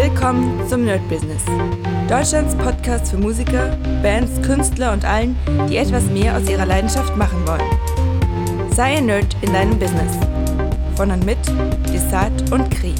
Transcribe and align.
Willkommen 0.00 0.64
zum 0.68 0.84
Nerd 0.84 1.08
Business. 1.08 1.42
Deutschlands 2.08 2.54
Podcast 2.54 3.10
für 3.10 3.18
Musiker, 3.18 3.76
Bands, 4.00 4.40
Künstler 4.42 4.92
und 4.92 5.04
allen, 5.04 5.36
die 5.68 5.76
etwas 5.76 6.04
mehr 6.04 6.36
aus 6.36 6.48
ihrer 6.48 6.66
Leidenschaft 6.66 7.16
machen 7.16 7.44
wollen. 7.44 8.70
Sei 8.72 8.98
ein 8.98 9.06
Nerd 9.06 9.36
in 9.42 9.52
deinem 9.52 9.76
Business. 9.76 10.16
Von 10.94 11.10
und 11.10 11.26
mit 11.26 11.38
Desart 11.92 12.52
und 12.52 12.70
Kri. 12.70 12.94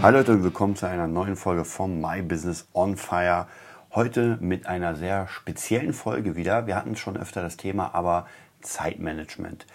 Hallo 0.00 0.16
Leute 0.16 0.32
und 0.32 0.44
willkommen 0.44 0.76
zu 0.76 0.86
einer 0.86 1.06
neuen 1.06 1.36
Folge 1.36 1.66
von 1.66 2.00
My 2.00 2.22
Business 2.22 2.66
on 2.72 2.96
Fire. 2.96 3.46
Heute 3.94 4.38
mit 4.40 4.64
einer 4.66 4.96
sehr 4.96 5.28
speziellen 5.28 5.92
Folge 5.92 6.36
wieder. 6.36 6.66
Wir 6.66 6.74
hatten 6.74 6.96
schon 6.96 7.18
öfter 7.18 7.42
das 7.42 7.58
Thema, 7.58 7.94
aber 7.94 8.26
Zeitmanagement. 8.62 9.66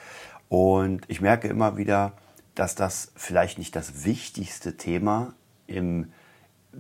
Und 0.50 1.04
ich 1.10 1.22
merke 1.22 1.48
immer 1.48 1.78
wieder, 1.78 2.14
dass 2.56 2.74
das 2.74 3.12
vielleicht 3.16 3.60
nicht 3.60 3.76
das 3.76 4.04
wichtigste 4.04 4.78
Thema 4.78 5.36
im, 5.68 6.12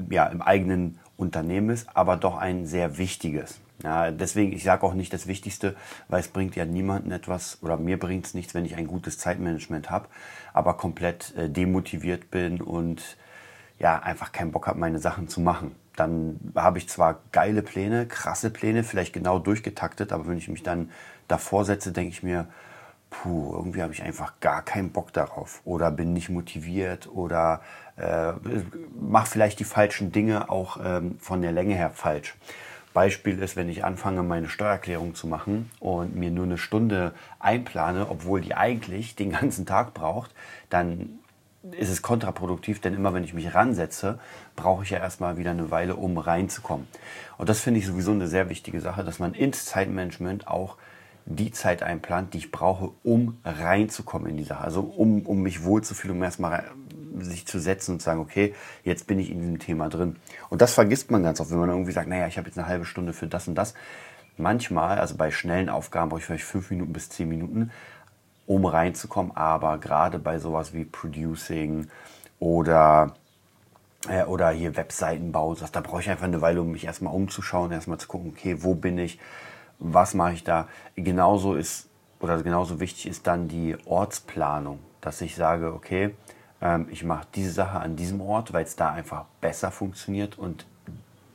ja, 0.09 0.27
im 0.27 0.41
eigenen 0.41 0.99
Unternehmen 1.17 1.69
ist, 1.69 1.87
aber 1.95 2.17
doch 2.17 2.37
ein 2.37 2.65
sehr 2.65 2.97
wichtiges. 2.97 3.59
Ja, 3.83 4.11
deswegen, 4.11 4.53
ich 4.53 4.63
sage 4.63 4.83
auch 4.83 4.93
nicht 4.93 5.13
das 5.13 5.27
Wichtigste, 5.27 5.75
weil 6.07 6.21
es 6.21 6.29
bringt 6.29 6.55
ja 6.55 6.65
niemandem 6.65 7.11
etwas 7.11 7.61
oder 7.61 7.77
mir 7.77 7.99
bringt 7.99 8.25
es 8.25 8.33
nichts, 8.33 8.53
wenn 8.53 8.65
ich 8.65 8.75
ein 8.75 8.87
gutes 8.87 9.17
Zeitmanagement 9.17 9.89
habe, 9.89 10.07
aber 10.53 10.75
komplett 10.75 11.35
äh, 11.35 11.49
demotiviert 11.49 12.31
bin 12.31 12.61
und 12.61 13.17
ja, 13.77 13.99
einfach 13.99 14.31
keinen 14.31 14.51
Bock 14.51 14.67
habe, 14.67 14.79
meine 14.79 14.99
Sachen 14.99 15.27
zu 15.27 15.41
machen. 15.41 15.75
Dann 15.97 16.39
habe 16.55 16.77
ich 16.77 16.87
zwar 16.87 17.19
geile 17.33 17.61
Pläne, 17.61 18.05
krasse 18.05 18.49
Pläne, 18.49 18.83
vielleicht 18.83 19.13
genau 19.13 19.39
durchgetaktet, 19.39 20.13
aber 20.13 20.27
wenn 20.27 20.37
ich 20.37 20.47
mich 20.47 20.63
dann 20.63 20.89
davor 21.27 21.65
setze, 21.65 21.91
denke 21.91 22.11
ich 22.11 22.23
mir, 22.23 22.47
puh, 23.21 23.53
irgendwie 23.55 23.81
habe 23.81 23.93
ich 23.93 24.03
einfach 24.03 24.39
gar 24.39 24.61
keinen 24.63 24.91
Bock 24.91 25.13
darauf 25.13 25.61
oder 25.65 25.91
bin 25.91 26.13
nicht 26.13 26.29
motiviert 26.29 27.07
oder 27.07 27.61
äh, 27.97 28.33
mache 28.99 29.27
vielleicht 29.27 29.59
die 29.59 29.65
falschen 29.65 30.11
Dinge 30.11 30.49
auch 30.49 30.77
ähm, 30.83 31.17
von 31.19 31.41
der 31.41 31.51
Länge 31.51 31.75
her 31.75 31.91
falsch. 31.91 32.35
Beispiel 32.93 33.39
ist, 33.39 33.57
wenn 33.57 33.67
ich 33.67 33.83
anfange, 33.83 34.23
meine 34.23 34.47
Steuererklärung 34.47 35.15
zu 35.15 35.27
machen 35.27 35.69
und 35.79 36.15
mir 36.15 36.31
nur 36.31 36.45
eine 36.45 36.57
Stunde 36.57 37.13
einplane, 37.39 38.09
obwohl 38.09 38.41
die 38.41 38.55
eigentlich 38.55 39.15
den 39.15 39.31
ganzen 39.31 39.65
Tag 39.65 39.93
braucht, 39.93 40.31
dann 40.69 41.19
ist 41.71 41.89
es 41.89 42.01
kontraproduktiv, 42.01 42.79
denn 42.79 42.93
immer 42.93 43.13
wenn 43.13 43.23
ich 43.23 43.33
mich 43.33 43.53
ransetze, 43.53 44.19
brauche 44.55 44.83
ich 44.83 44.91
ja 44.91 44.99
erstmal 44.99 45.37
wieder 45.37 45.51
eine 45.51 45.71
Weile, 45.71 45.95
um 45.95 46.17
reinzukommen. 46.17 46.87
Und 47.37 47.49
das 47.49 47.59
finde 47.59 47.79
ich 47.79 47.87
sowieso 47.87 48.11
eine 48.11 48.27
sehr 48.27 48.49
wichtige 48.49 48.79
Sache, 48.79 49.03
dass 49.03 49.19
man 49.19 49.33
ins 49.33 49.65
Zeitmanagement 49.65 50.47
auch 50.47 50.77
die 51.25 51.51
Zeit 51.51 51.81
einplant, 51.81 52.33
die 52.33 52.37
ich 52.37 52.51
brauche, 52.51 52.91
um 53.03 53.37
reinzukommen 53.43 54.29
in 54.29 54.37
die 54.37 54.43
Sache. 54.43 54.63
Also 54.63 54.81
um, 54.81 55.21
um 55.21 55.41
mich 55.41 55.63
wohlzufühlen, 55.63 56.17
um 56.17 56.23
erstmal 56.23 56.71
sich 57.19 57.47
zu 57.47 57.59
setzen 57.59 57.93
und 57.93 57.99
zu 57.99 58.05
sagen, 58.05 58.19
okay, 58.19 58.53
jetzt 58.83 59.07
bin 59.07 59.19
ich 59.19 59.31
in 59.31 59.39
diesem 59.39 59.59
Thema 59.59 59.89
drin. 59.89 60.17
Und 60.49 60.61
das 60.61 60.73
vergisst 60.73 61.11
man 61.11 61.23
ganz 61.23 61.39
oft, 61.39 61.49
wenn 61.49 61.59
man 61.59 61.69
irgendwie 61.69 61.91
sagt, 61.91 62.07
naja, 62.07 62.27
ich 62.27 62.37
habe 62.37 62.47
jetzt 62.47 62.57
eine 62.57 62.67
halbe 62.67 62.85
Stunde 62.85 63.13
für 63.13 63.27
das 63.27 63.47
und 63.47 63.55
das. 63.55 63.73
Manchmal, 64.37 64.99
also 64.99 65.15
bei 65.15 65.31
schnellen 65.31 65.69
Aufgaben 65.69 66.09
brauche 66.09 66.19
ich 66.19 66.25
vielleicht 66.25 66.43
fünf 66.43 66.69
Minuten 66.69 66.93
bis 66.93 67.09
zehn 67.09 67.29
Minuten, 67.29 67.71
um 68.45 68.65
reinzukommen. 68.65 69.35
Aber 69.35 69.77
gerade 69.77 70.19
bei 70.19 70.39
sowas 70.39 70.73
wie 70.73 70.85
Producing 70.85 71.87
oder 72.39 73.15
äh, 74.09 74.23
oder 74.23 74.49
hier 74.51 74.75
Webseitenbau, 74.75 75.55
da 75.55 75.81
brauche 75.81 76.01
ich 76.01 76.09
einfach 76.09 76.25
eine 76.25 76.41
Weile, 76.41 76.61
um 76.61 76.71
mich 76.71 76.85
erstmal 76.85 77.13
umzuschauen, 77.13 77.71
erstmal 77.71 77.97
zu 77.97 78.07
gucken, 78.07 78.33
okay, 78.35 78.57
wo 78.59 78.75
bin 78.75 78.97
ich, 78.97 79.19
was 79.79 80.13
mache 80.13 80.33
ich 80.33 80.43
da. 80.43 80.67
Genauso 80.95 81.55
ist 81.55 81.89
oder 82.19 82.41
genauso 82.41 82.79
wichtig 82.79 83.07
ist 83.07 83.27
dann 83.27 83.47
die 83.47 83.75
Ortsplanung, 83.85 84.79
dass 85.01 85.21
ich 85.21 85.35
sage, 85.35 85.73
okay, 85.73 86.15
ähm, 86.61 86.87
ich 86.89 87.03
mache 87.03 87.27
diese 87.35 87.51
Sache 87.51 87.79
an 87.79 87.95
diesem 87.95 88.21
Ort, 88.21 88.53
weil 88.53 88.63
es 88.63 88.75
da 88.75 88.91
einfach 88.91 89.25
besser 89.41 89.71
funktioniert 89.71 90.37
und 90.37 90.65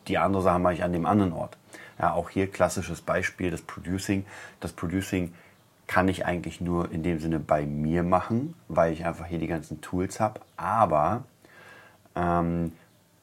die 0.08 0.18
andere 0.18 0.42
Sache 0.42 0.58
mache 0.58 0.74
ich 0.74 0.82
an 0.82 0.92
dem 0.92 1.06
anderen 1.06 1.32
Ort. 1.32 1.56
Ja, 1.98 2.14
auch 2.14 2.30
hier 2.30 2.50
klassisches 2.50 3.02
Beispiel, 3.02 3.50
das 3.50 3.62
Producing. 3.62 4.24
Das 4.58 4.72
Producing 4.72 5.34
kann 5.86 6.08
ich 6.08 6.24
eigentlich 6.24 6.60
nur 6.60 6.90
in 6.90 7.02
dem 7.02 7.20
Sinne 7.20 7.38
bei 7.38 7.66
mir 7.66 8.02
machen, 8.02 8.54
weil 8.68 8.92
ich 8.92 9.04
einfach 9.04 9.26
hier 9.26 9.38
die 9.38 9.46
ganzen 9.46 9.80
Tools 9.80 10.18
habe. 10.18 10.40
Aber 10.56 11.24
ähm, 12.16 12.72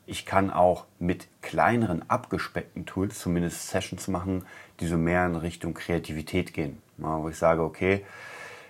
ich 0.07 0.25
kann 0.25 0.49
auch 0.49 0.85
mit 0.99 1.27
kleineren, 1.41 2.09
abgespeckten 2.09 2.85
Tools 2.85 3.19
zumindest 3.19 3.67
Sessions 3.67 4.07
machen, 4.07 4.45
die 4.79 4.87
so 4.87 4.97
mehr 4.97 5.25
in 5.25 5.35
Richtung 5.35 5.73
Kreativität 5.73 6.53
gehen. 6.53 6.81
Ja, 6.97 7.21
wo 7.21 7.29
ich 7.29 7.37
sage, 7.37 7.61
okay, 7.61 8.05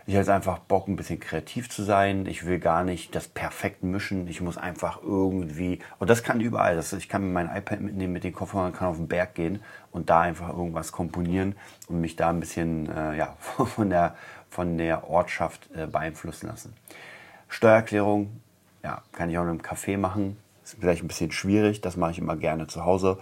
ich 0.08 0.14
habe 0.14 0.22
jetzt 0.22 0.30
einfach 0.30 0.60
Bock, 0.60 0.88
ein 0.88 0.96
bisschen 0.96 1.20
kreativ 1.20 1.70
zu 1.70 1.84
sein. 1.84 2.26
Ich 2.26 2.46
will 2.46 2.60
gar 2.60 2.84
nicht 2.84 3.14
das 3.14 3.28
perfekt 3.28 3.84
mischen. 3.84 4.28
Ich 4.28 4.42
muss 4.42 4.58
einfach 4.58 5.04
irgendwie, 5.04 5.80
und 6.00 6.10
das 6.10 6.24
kann 6.24 6.42
überall. 6.42 6.76
Das, 6.76 6.92
ich 6.94 7.08
kann 7.08 7.34
mein 7.34 7.54
iPad 7.54 7.82
mitnehmen 7.82 8.14
mit 8.14 8.24
den 8.24 8.34
Kopfhörern, 8.34 8.74
kann 8.74 8.88
auf 8.88 8.98
den 8.98 9.08
Berg 9.08 9.36
gehen 9.36 9.62
und 9.92 10.10
da 10.10 10.22
einfach 10.22 10.50
irgendwas 10.50 10.92
komponieren 10.92 11.56
und 11.88 12.02
mich 12.02 12.16
da 12.16 12.30
ein 12.30 12.40
bisschen 12.40 12.90
äh, 12.90 13.16
ja, 13.16 13.36
von, 13.40 13.90
der, 13.90 14.16
von 14.50 14.78
der 14.78 15.08
Ortschaft 15.08 15.70
äh, 15.76 15.86
beeinflussen 15.86 16.48
lassen. 16.48 16.74
Steuererklärung, 17.48 18.42
ja, 18.84 19.04
kann 19.12 19.30
ich 19.30 19.38
auch 19.38 19.44
in 19.44 19.50
einem 19.50 19.62
Café 19.62 19.98
machen 19.98 20.38
ist 20.74 20.80
vielleicht 20.80 21.04
ein 21.04 21.08
bisschen 21.08 21.32
schwierig, 21.32 21.82
das 21.82 21.98
mache 21.98 22.12
ich 22.12 22.20
immer 22.20 22.36
gerne 22.36 22.68
zu 22.68 22.84
Hause. 22.84 23.18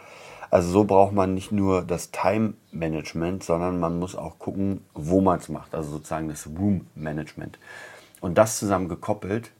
Also 0.49 0.69
so 0.69 0.83
braucht 0.83 1.13
man 1.13 1.33
nicht 1.33 1.51
nur 1.51 1.83
das 1.83 2.11
Time-Management, 2.11 3.43
sondern 3.43 3.79
man 3.79 3.99
muss 3.99 4.15
auch 4.15 4.39
gucken, 4.39 4.85
wo 4.93 5.21
man 5.21 5.39
es 5.39 5.49
macht. 5.49 5.75
Also 5.75 5.91
sozusagen 5.91 6.29
das 6.29 6.47
Room-Management. 6.47 7.59
Und 8.21 8.37
das 8.37 8.57
zusammen 8.57 8.89
gekoppelt 8.89 9.51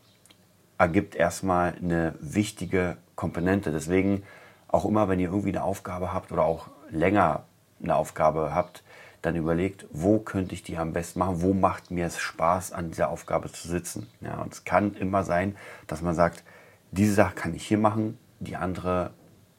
ergibt 0.77 1.15
erstmal 1.15 1.75
eine 1.81 2.15
wichtige 2.19 2.97
Komponente. 3.15 3.71
Deswegen 3.71 4.23
auch 4.67 4.85
immer, 4.85 5.07
wenn 5.07 5.19
ihr 5.19 5.29
irgendwie 5.29 5.49
eine 5.49 5.63
Aufgabe 5.63 6.13
habt 6.13 6.31
oder 6.31 6.43
auch 6.43 6.67
länger 6.89 7.43
eine 7.81 7.95
Aufgabe 7.95 8.53
habt, 8.53 8.83
dann 9.21 9.35
überlegt, 9.35 9.87
wo 9.91 10.19
könnte 10.19 10.53
ich 10.53 10.63
die 10.63 10.77
am 10.77 10.93
besten 10.93 11.19
machen, 11.19 11.41
wo 11.41 11.53
macht 11.53 11.91
mir 11.91 12.05
es 12.05 12.19
Spaß, 12.19 12.73
an 12.73 12.89
dieser 12.89 13.09
Aufgabe 13.09 13.51
zu 13.51 13.67
sitzen. 13.67 14.07
Ja, 14.21 14.41
und 14.41 14.53
es 14.53 14.63
kann 14.65 14.93
immer 14.95 15.23
sein, 15.23 15.55
dass 15.87 16.01
man 16.01 16.13
sagt, 16.13 16.43
diese 16.91 17.13
Sache 17.13 17.35
kann 17.35 17.53
ich 17.53 17.67
hier 17.67 17.77
machen, 17.77 18.17
die 18.39 18.55
andere 18.55 19.11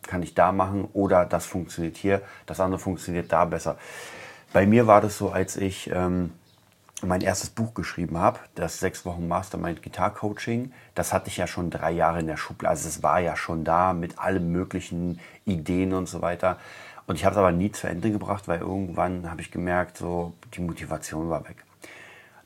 kann 0.02 0.22
ich 0.22 0.34
da 0.34 0.52
machen 0.52 0.88
oder 0.92 1.24
das 1.24 1.46
funktioniert 1.46 1.96
hier, 1.96 2.22
das 2.46 2.60
andere 2.60 2.78
funktioniert 2.78 3.32
da 3.32 3.44
besser. 3.44 3.76
Bei 4.52 4.66
mir 4.66 4.86
war 4.86 5.00
das 5.00 5.18
so, 5.18 5.30
als 5.30 5.56
ich 5.56 5.90
ähm, 5.92 6.32
mein 7.02 7.20
erstes 7.20 7.50
Buch 7.50 7.74
geschrieben 7.74 8.18
habe, 8.18 8.38
das 8.54 8.78
sechs 8.78 9.04
Wochen 9.04 9.28
Mastermind 9.28 9.82
Gitar 9.82 10.14
Coaching, 10.14 10.72
das 10.94 11.12
hatte 11.12 11.28
ich 11.28 11.36
ja 11.36 11.46
schon 11.46 11.70
drei 11.70 11.90
Jahre 11.90 12.20
in 12.20 12.26
der 12.26 12.36
Schublade. 12.36 12.70
Also 12.70 12.88
es 12.88 13.02
war 13.02 13.20
ja 13.20 13.36
schon 13.36 13.64
da 13.64 13.92
mit 13.92 14.18
allen 14.18 14.50
möglichen 14.50 15.20
Ideen 15.44 15.92
und 15.92 16.08
so 16.08 16.22
weiter. 16.22 16.58
Und 17.06 17.16
ich 17.16 17.24
habe 17.24 17.34
es 17.34 17.38
aber 17.38 17.52
nie 17.52 17.70
zu 17.70 17.86
Ende 17.86 18.10
gebracht, 18.10 18.48
weil 18.48 18.60
irgendwann 18.60 19.30
habe 19.30 19.40
ich 19.40 19.50
gemerkt, 19.50 19.98
so 19.98 20.32
die 20.54 20.60
Motivation 20.60 21.28
war 21.28 21.46
weg. 21.48 21.64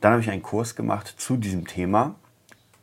Dann 0.01 0.12
habe 0.12 0.23
ich 0.23 0.31
einen 0.31 0.43
Kurs 0.43 0.75
gemacht 0.75 1.15
zu 1.17 1.37
diesem 1.37 1.67
Thema 1.67 2.15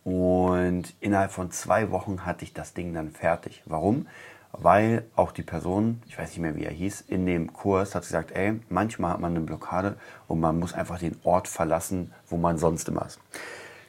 und 0.07 0.94
innerhalb 1.01 1.34
von 1.34 1.51
zwei 1.51 1.91
Wochen 1.91 2.25
hatte 2.25 2.45
ich 2.45 2.53
das 2.53 2.73
Ding 2.73 2.94
dann 2.94 3.12
fertig. 3.12 3.62
Warum? 3.66 4.07
Weil 4.53 5.03
auch 5.18 5.34
die 5.34 5.44
Person, 5.44 6.01
ich 6.07 6.18
weiß 6.18 6.29
nicht 6.29 6.40
mehr 6.40 6.56
wie 6.56 6.63
er 6.63 6.72
hieß, 6.72 7.01
in 7.09 7.25
dem 7.25 7.51
Kurs 7.51 7.94
hat 7.94 8.03
gesagt, 8.03 8.31
ey, 8.31 8.57
manchmal 8.69 9.12
hat 9.12 9.19
man 9.19 9.35
eine 9.35 9.41
Blockade 9.41 9.97
und 10.29 10.40
man 10.40 10.59
muss 10.59 10.73
einfach 10.73 10.97
den 10.97 11.19
Ort 11.25 11.50
verlassen, 11.50 12.13
wo 12.29 12.38
man 12.38 12.57
sonst 12.57 12.88
immer 12.88 13.06
ist. 13.06 13.19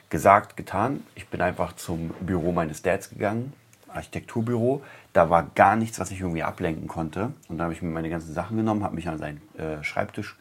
Gesagt, 0.09 0.57
getan. 0.57 1.05
Ich 1.15 1.29
bin 1.29 1.39
einfach 1.39 1.71
zum 1.77 2.09
Büro 2.19 2.51
meines 2.51 2.81
Dads 2.81 3.11
gegangen, 3.11 3.53
Architekturbüro. 3.87 4.81
Da 5.13 5.29
war 5.29 5.49
gar 5.55 5.77
nichts, 5.77 6.01
was 6.01 6.11
ich 6.11 6.19
irgendwie 6.19 6.43
ablenken 6.43 6.89
konnte. 6.89 7.31
Und 7.47 7.59
da 7.59 7.63
habe 7.63 7.73
ich 7.73 7.81
mir 7.81 7.91
meine 7.91 8.09
ganzen 8.09 8.33
Sachen 8.33 8.57
genommen, 8.57 8.83
habe 8.83 8.95
mich 8.95 9.07
an 9.07 9.19
seinen 9.19 9.41
äh, 9.57 9.81
Schreibtisch 9.85 10.37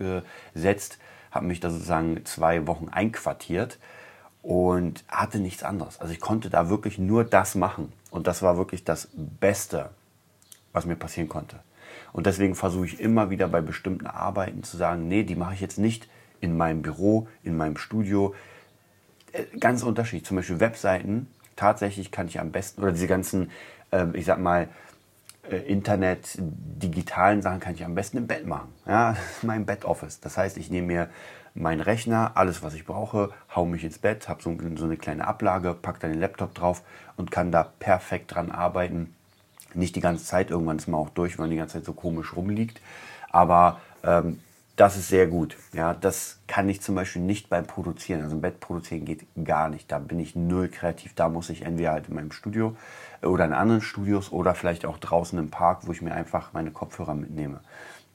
gesetzt, 0.55 0.99
habe 1.31 1.47
mich 1.47 1.61
da 1.61 1.71
sozusagen 1.71 2.25
zwei 2.25 2.67
Wochen 2.67 2.89
einquartiert 2.89 3.79
und 4.43 5.05
hatte 5.09 5.39
nichts 5.39 5.63
anderes. 5.63 6.01
Also 6.01 6.13
ich 6.13 6.21
konnte 6.21 6.51
da 6.51 6.69
wirklich 6.69 6.99
nur 6.99 7.25
das 7.25 7.55
machen. 7.55 7.93
Und 8.11 8.27
das 8.27 8.43
war 8.43 8.57
wirklich 8.57 8.85
das 8.85 9.09
Beste, 9.15 9.91
was 10.73 10.87
mir 10.87 10.97
passieren 10.97 11.29
konnte. 11.29 11.57
Und 12.13 12.27
deswegen 12.27 12.55
versuche 12.55 12.87
ich 12.87 13.01
immer 13.01 13.31
wieder 13.31 13.49
bei 13.49 13.61
bestimmten 13.61 14.07
Arbeiten 14.07 14.63
zu 14.63 14.77
sagen, 14.77 15.09
nee, 15.09 15.25
die 15.25 15.37
mache 15.37 15.55
ich 15.55 15.61
jetzt 15.61 15.79
nicht 15.79 16.09
in 16.41 16.57
meinem 16.57 16.83
Büro, 16.83 17.29
in 17.43 17.57
meinem 17.57 17.77
Studio. 17.77 18.35
Äh, 19.33 19.45
ganz 19.59 19.83
unterschiedlich. 19.83 20.25
Zum 20.25 20.37
Beispiel 20.37 20.61
Webseiten. 20.61 21.29
Tatsächlich 21.57 22.11
kann 22.11 22.29
ich 22.29 22.41
am 22.41 22.53
besten, 22.53 22.83
oder 22.83 22.93
diese 22.93 23.09
ganzen, 23.09 23.51
ähm, 23.93 24.15
ich 24.15 24.25
sag 24.25 24.39
mal, 24.39 24.69
äh, 25.51 25.57
Internet, 25.57 26.37
digitalen 26.39 27.43
Sachen 27.43 27.61
kann 27.61 27.75
ich 27.75 27.85
am 27.85 27.95
besten 27.95 28.19
im 28.19 28.27
Bett 28.27 28.47
machen. 28.47 28.73
Ja, 28.87 29.17
mein 29.43 29.67
Bed-Office. 29.67 30.21
Das 30.21 30.37
heißt, 30.37 30.57
ich 30.57 30.71
nehme 30.71 30.87
mir 30.87 31.11
meinen 31.55 31.81
Rechner, 31.81 32.33
alles 32.35 32.63
was 32.63 32.75
ich 32.75 32.85
brauche, 32.85 33.31
hau 33.55 33.65
mich 33.65 33.85
ins 33.85 33.99
Bett, 33.99 34.29
habe 34.29 34.43
so, 34.43 34.57
so, 34.77 34.85
eine 34.85 34.97
kleine 34.97 35.27
Ablage, 35.27 35.75
pack 35.75 36.01
dann 36.01 36.13
den 36.13 36.21
Laptop 36.21 36.55
drauf 36.55 36.83
und 37.17 37.31
kann 37.31 37.53
da 37.53 37.65
perfekt 37.65 38.35
dran 38.35 38.51
arbeiten. 38.51 39.15
Nicht 39.75 39.97
die 39.97 40.01
ganze 40.01 40.25
Zeit, 40.25 40.51
irgendwann 40.51 40.79
ist 40.79 40.89
man 40.89 41.01
auch 41.01 41.11
durch, 41.11 41.39
wenn 41.39 41.45
man 41.45 41.51
die 41.51 41.57
ganze 41.57 41.75
Zeit 41.75 41.85
so 41.85 41.93
komisch 41.93 42.35
rumliegt. 42.35 42.81
Aber 43.31 43.81
ähm, 44.03 44.41
das 44.79 44.97
ist 44.97 45.09
sehr 45.09 45.27
gut. 45.27 45.57
Ja, 45.73 45.93
das 45.93 46.39
kann 46.47 46.69
ich 46.69 46.81
zum 46.81 46.95
Beispiel 46.95 47.21
nicht 47.21 47.51
beim 47.51 47.67
Produzieren. 47.67 48.23
Also 48.23 48.37
im 48.37 48.41
Bett 48.41 48.61
produzieren 48.61 49.05
geht 49.05 49.27
gar 49.45 49.69
nicht. 49.69 49.91
Da 49.91 49.99
bin 49.99 50.21
ich 50.21 50.37
null 50.37 50.69
kreativ. 50.69 51.15
Da 51.15 51.29
muss 51.29 51.51
ich 51.51 51.63
entweder 51.63 51.93
halt 51.93 52.09
in 52.09 52.15
meinem 52.15 52.31
Studio 52.31 52.77
oder 53.21 53.45
in 53.45 53.53
anderen 53.53 53.81
Studios 53.81 54.31
oder 54.31 54.55
vielleicht 54.55 54.87
auch 54.87 54.99
draußen 54.99 55.37
im 55.37 55.51
Park, 55.51 55.81
wo 55.87 55.93
ich 55.93 56.01
mir 56.01 56.13
einfach 56.13 56.53
meine 56.53 56.71
Kopfhörer 56.71 57.15
mitnehme. 57.15 57.61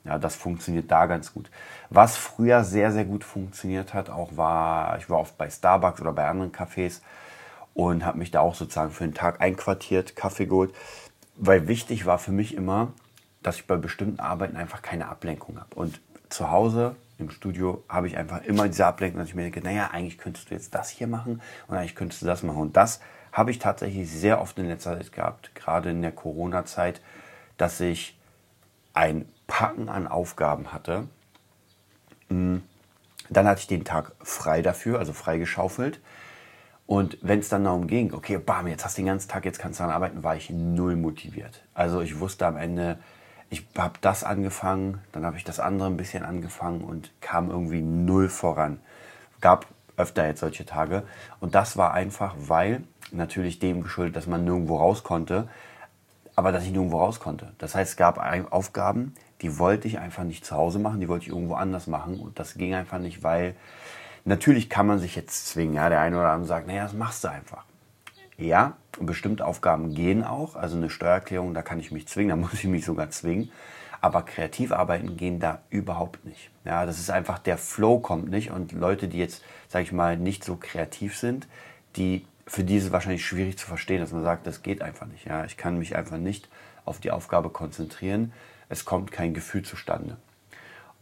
Ja, 0.06 0.18
das 0.18 0.36
funktioniert 0.36 0.92
da 0.92 1.06
ganz 1.06 1.34
gut. 1.34 1.50
Was 1.90 2.18
früher 2.18 2.64
sehr, 2.64 2.92
sehr 2.92 3.06
gut 3.06 3.24
funktioniert 3.24 3.94
hat, 3.94 4.10
auch 4.10 4.36
war, 4.36 4.98
ich 4.98 5.10
war 5.10 5.20
oft 5.20 5.38
bei 5.38 5.50
Starbucks 5.50 6.02
oder 6.02 6.12
bei 6.12 6.28
anderen 6.28 6.52
Cafés 6.52 7.00
und 7.74 8.06
habe 8.06 8.18
mich 8.18 8.32
da 8.32 8.42
auch 8.42 8.56
sozusagen 8.56 8.92
für 8.92 9.06
den 9.06 9.14
Tag 9.14 9.42
einquartiert, 9.42 10.16
Kaffee 10.16 10.46
geholt. 10.46 10.74
Weil 11.36 11.68
wichtig 11.68 12.06
war 12.06 12.20
für 12.20 12.32
mich 12.32 12.54
immer, 12.54 12.92
dass 13.42 13.56
ich 13.56 13.68
bei 13.68 13.78
bestimmten 13.78 14.20
Arbeiten 14.20 14.58
einfach 14.58 14.82
keine 14.82 15.08
Ablenkung 15.08 15.60
habe. 15.60 15.74
Und 15.76 16.00
zu 16.30 16.52
Hause 16.52 16.96
im 17.18 17.30
Studio 17.30 17.84
habe 17.88 18.08
ich 18.08 18.18
einfach 18.18 18.44
immer 18.44 18.68
diese 18.68 18.86
Ablenkung, 18.86 19.20
dass 19.20 19.30
ich 19.30 19.36
mir 19.36 19.44
denke, 19.44 19.62
naja, 19.62 19.90
eigentlich 19.92 20.18
könntest 20.18 20.50
du 20.50 20.56
jetzt 20.56 20.76
das 20.76 20.90
hier 20.90 21.08
machen 21.08 21.42
und 21.68 21.78
eigentlich 21.78 21.96
könntest 21.96 22.22
du 22.22 22.26
das 22.26 22.44
machen. 22.44 22.60
Und 22.60 22.78
das 22.78 23.00
habe 23.32 23.52
ich 23.52 23.60
tatsächlich 23.60 24.10
sehr 24.12 24.42
oft 24.42 24.58
in 24.60 24.68
letzter 24.68 24.98
Zeit 24.98 25.12
gehabt, 25.12 25.56
gerade 25.56 25.92
in 25.92 26.02
der 26.02 26.12
Corona-Zeit, 26.12 27.02
dass 27.58 27.80
ich 27.80 28.18
ein 28.94 29.26
Packen 29.48 29.90
an 29.90 30.08
Aufgaben 30.08 30.74
hatte. 30.74 31.08
Mm, 32.30 32.58
dann 33.30 33.48
hatte 33.48 33.62
ich 33.62 33.68
den 33.68 33.86
Tag 33.86 34.14
frei 34.22 34.62
dafür, 34.62 35.00
also 35.00 35.14
freigeschaufelt. 35.14 36.00
Und 36.86 37.18
wenn 37.22 37.40
es 37.40 37.50
dann 37.50 37.64
darum 37.64 37.88
ging, 37.88 38.14
okay, 38.14 38.38
bam, 38.38 38.68
jetzt 38.68 38.84
hast 38.84 38.98
du 38.98 39.02
den 39.02 39.08
ganzen 39.08 39.30
Tag, 39.30 39.46
jetzt 39.46 39.60
kannst 39.60 39.80
du 39.80 39.84
daran 39.84 39.96
arbeiten, 39.96 40.24
war 40.24 40.36
ich 40.36 40.50
null 40.50 40.96
motiviert. 40.96 41.64
Also 41.74 42.02
ich 42.02 42.20
wusste 42.20 42.46
am 42.46 42.58
Ende, 42.58 43.00
ich 43.50 43.66
habe 43.78 43.94
das 44.02 44.24
angefangen, 44.24 45.00
dann 45.12 45.26
habe 45.26 45.38
ich 45.38 45.44
das 45.44 45.60
andere 45.60 45.88
ein 45.90 45.98
bisschen 45.98 46.24
angefangen 46.24 46.82
und 46.82 47.12
kam 47.22 47.50
irgendwie 47.50 47.82
null 47.82 48.28
voran. 48.28 48.80
Gab 49.40 49.68
öfter 49.96 50.26
jetzt 50.26 50.40
solche 50.40 50.66
Tage. 50.66 51.04
Und 51.40 51.56
das 51.56 51.78
war 51.78 51.94
einfach, 51.94 52.36
weil 52.38 52.84
natürlich 53.12 53.60
dem 53.60 53.84
geschuldet, 53.84 54.16
dass 54.16 54.28
man 54.28 54.44
nirgendwo 54.44 54.78
raus 54.78 55.04
konnte, 55.04 55.48
aber 56.36 56.52
dass 56.52 56.64
ich 56.64 56.72
nirgendwo 56.72 57.00
raus 57.00 57.20
konnte. 57.20 57.54
Das 57.60 57.76
heißt, 57.76 57.92
es 57.92 57.98
gab 57.98 58.18
Aufgaben, 58.52 59.14
die 59.44 59.60
wollte 59.60 59.88
ich 59.88 60.00
einfach 60.00 60.24
nicht 60.24 60.46
zu 60.46 60.56
Hause 60.56 60.80
machen, 60.80 61.02
die 61.02 61.10
wollte 61.10 61.26
ich 61.26 61.32
irgendwo 61.32 61.56
anders 61.56 61.86
machen. 61.86 62.20
Und 62.20 62.40
das 62.40 62.56
ging 62.56 62.74
einfach 62.74 62.98
nicht, 62.98 63.24
weil 63.24 63.56
natürlich 64.24 64.70
kann 64.70 64.88
man 64.88 65.00
sich 65.00 65.16
jetzt 65.16 65.48
zwingen. 65.48 65.76
Ja, 65.76 65.90
der 65.90 66.00
eine 66.00 66.18
oder 66.18 66.30
andere 66.30 66.48
sagt, 66.48 66.66
naja, 66.66 66.84
das 66.84 66.94
machst 66.94 67.26
du 67.26 67.28
einfach. 67.28 67.66
Ja, 68.38 68.78
bestimmte 69.00 69.46
Aufgaben 69.46 69.94
gehen 69.94 70.24
auch. 70.24 70.56
Also 70.56 70.78
eine 70.78 70.90
Steuererklärung, 70.90 71.54
da 71.54 71.62
kann 71.62 71.80
ich 71.80 71.92
mich 71.92 72.08
zwingen, 72.08 72.30
da 72.30 72.36
muss 72.48 72.54
ich 72.54 72.66
mich 72.66 72.86
sogar 72.86 73.10
zwingen. 73.10 73.52
Aber 74.00 74.24
Kreativarbeiten 74.24 75.18
gehen 75.18 75.40
da 75.40 75.62
überhaupt 75.70 76.26
nicht. 76.26 76.50
Ja, 76.66 76.86
das 76.86 77.00
ist 77.00 77.10
einfach, 77.10 77.40
der 77.40 77.58
Flow 77.58 78.00
kommt 78.00 78.30
nicht. 78.30 78.52
Und 78.52 78.72
Leute, 78.72 79.10
die 79.10 79.18
jetzt, 79.18 79.44
sage 79.68 79.84
ich 79.84 79.92
mal, 79.92 80.18
nicht 80.18 80.44
so 80.44 80.58
kreativ 80.58 81.18
sind, 81.18 81.48
die, 81.98 82.26
für 82.48 82.64
die 82.64 82.78
ist 82.78 82.86
es 82.86 82.92
wahrscheinlich 82.92 83.26
schwierig 83.26 83.58
zu 83.58 83.68
verstehen, 83.68 84.00
dass 84.00 84.12
man 84.12 84.24
sagt, 84.24 84.48
das 84.48 84.64
geht 84.64 84.82
einfach 84.82 85.06
nicht. 85.06 85.26
Ja, 85.26 85.44
ich 85.46 85.58
kann 85.58 85.78
mich 85.78 85.96
einfach 85.96 86.18
nicht 86.18 86.50
auf 86.86 87.00
die 87.00 87.12
Aufgabe 87.12 87.50
konzentrieren. 87.50 88.34
Es 88.70 88.86
kommt 88.86 89.12
kein 89.12 89.34
Gefühl 89.34 89.64
zustande. 89.64 90.18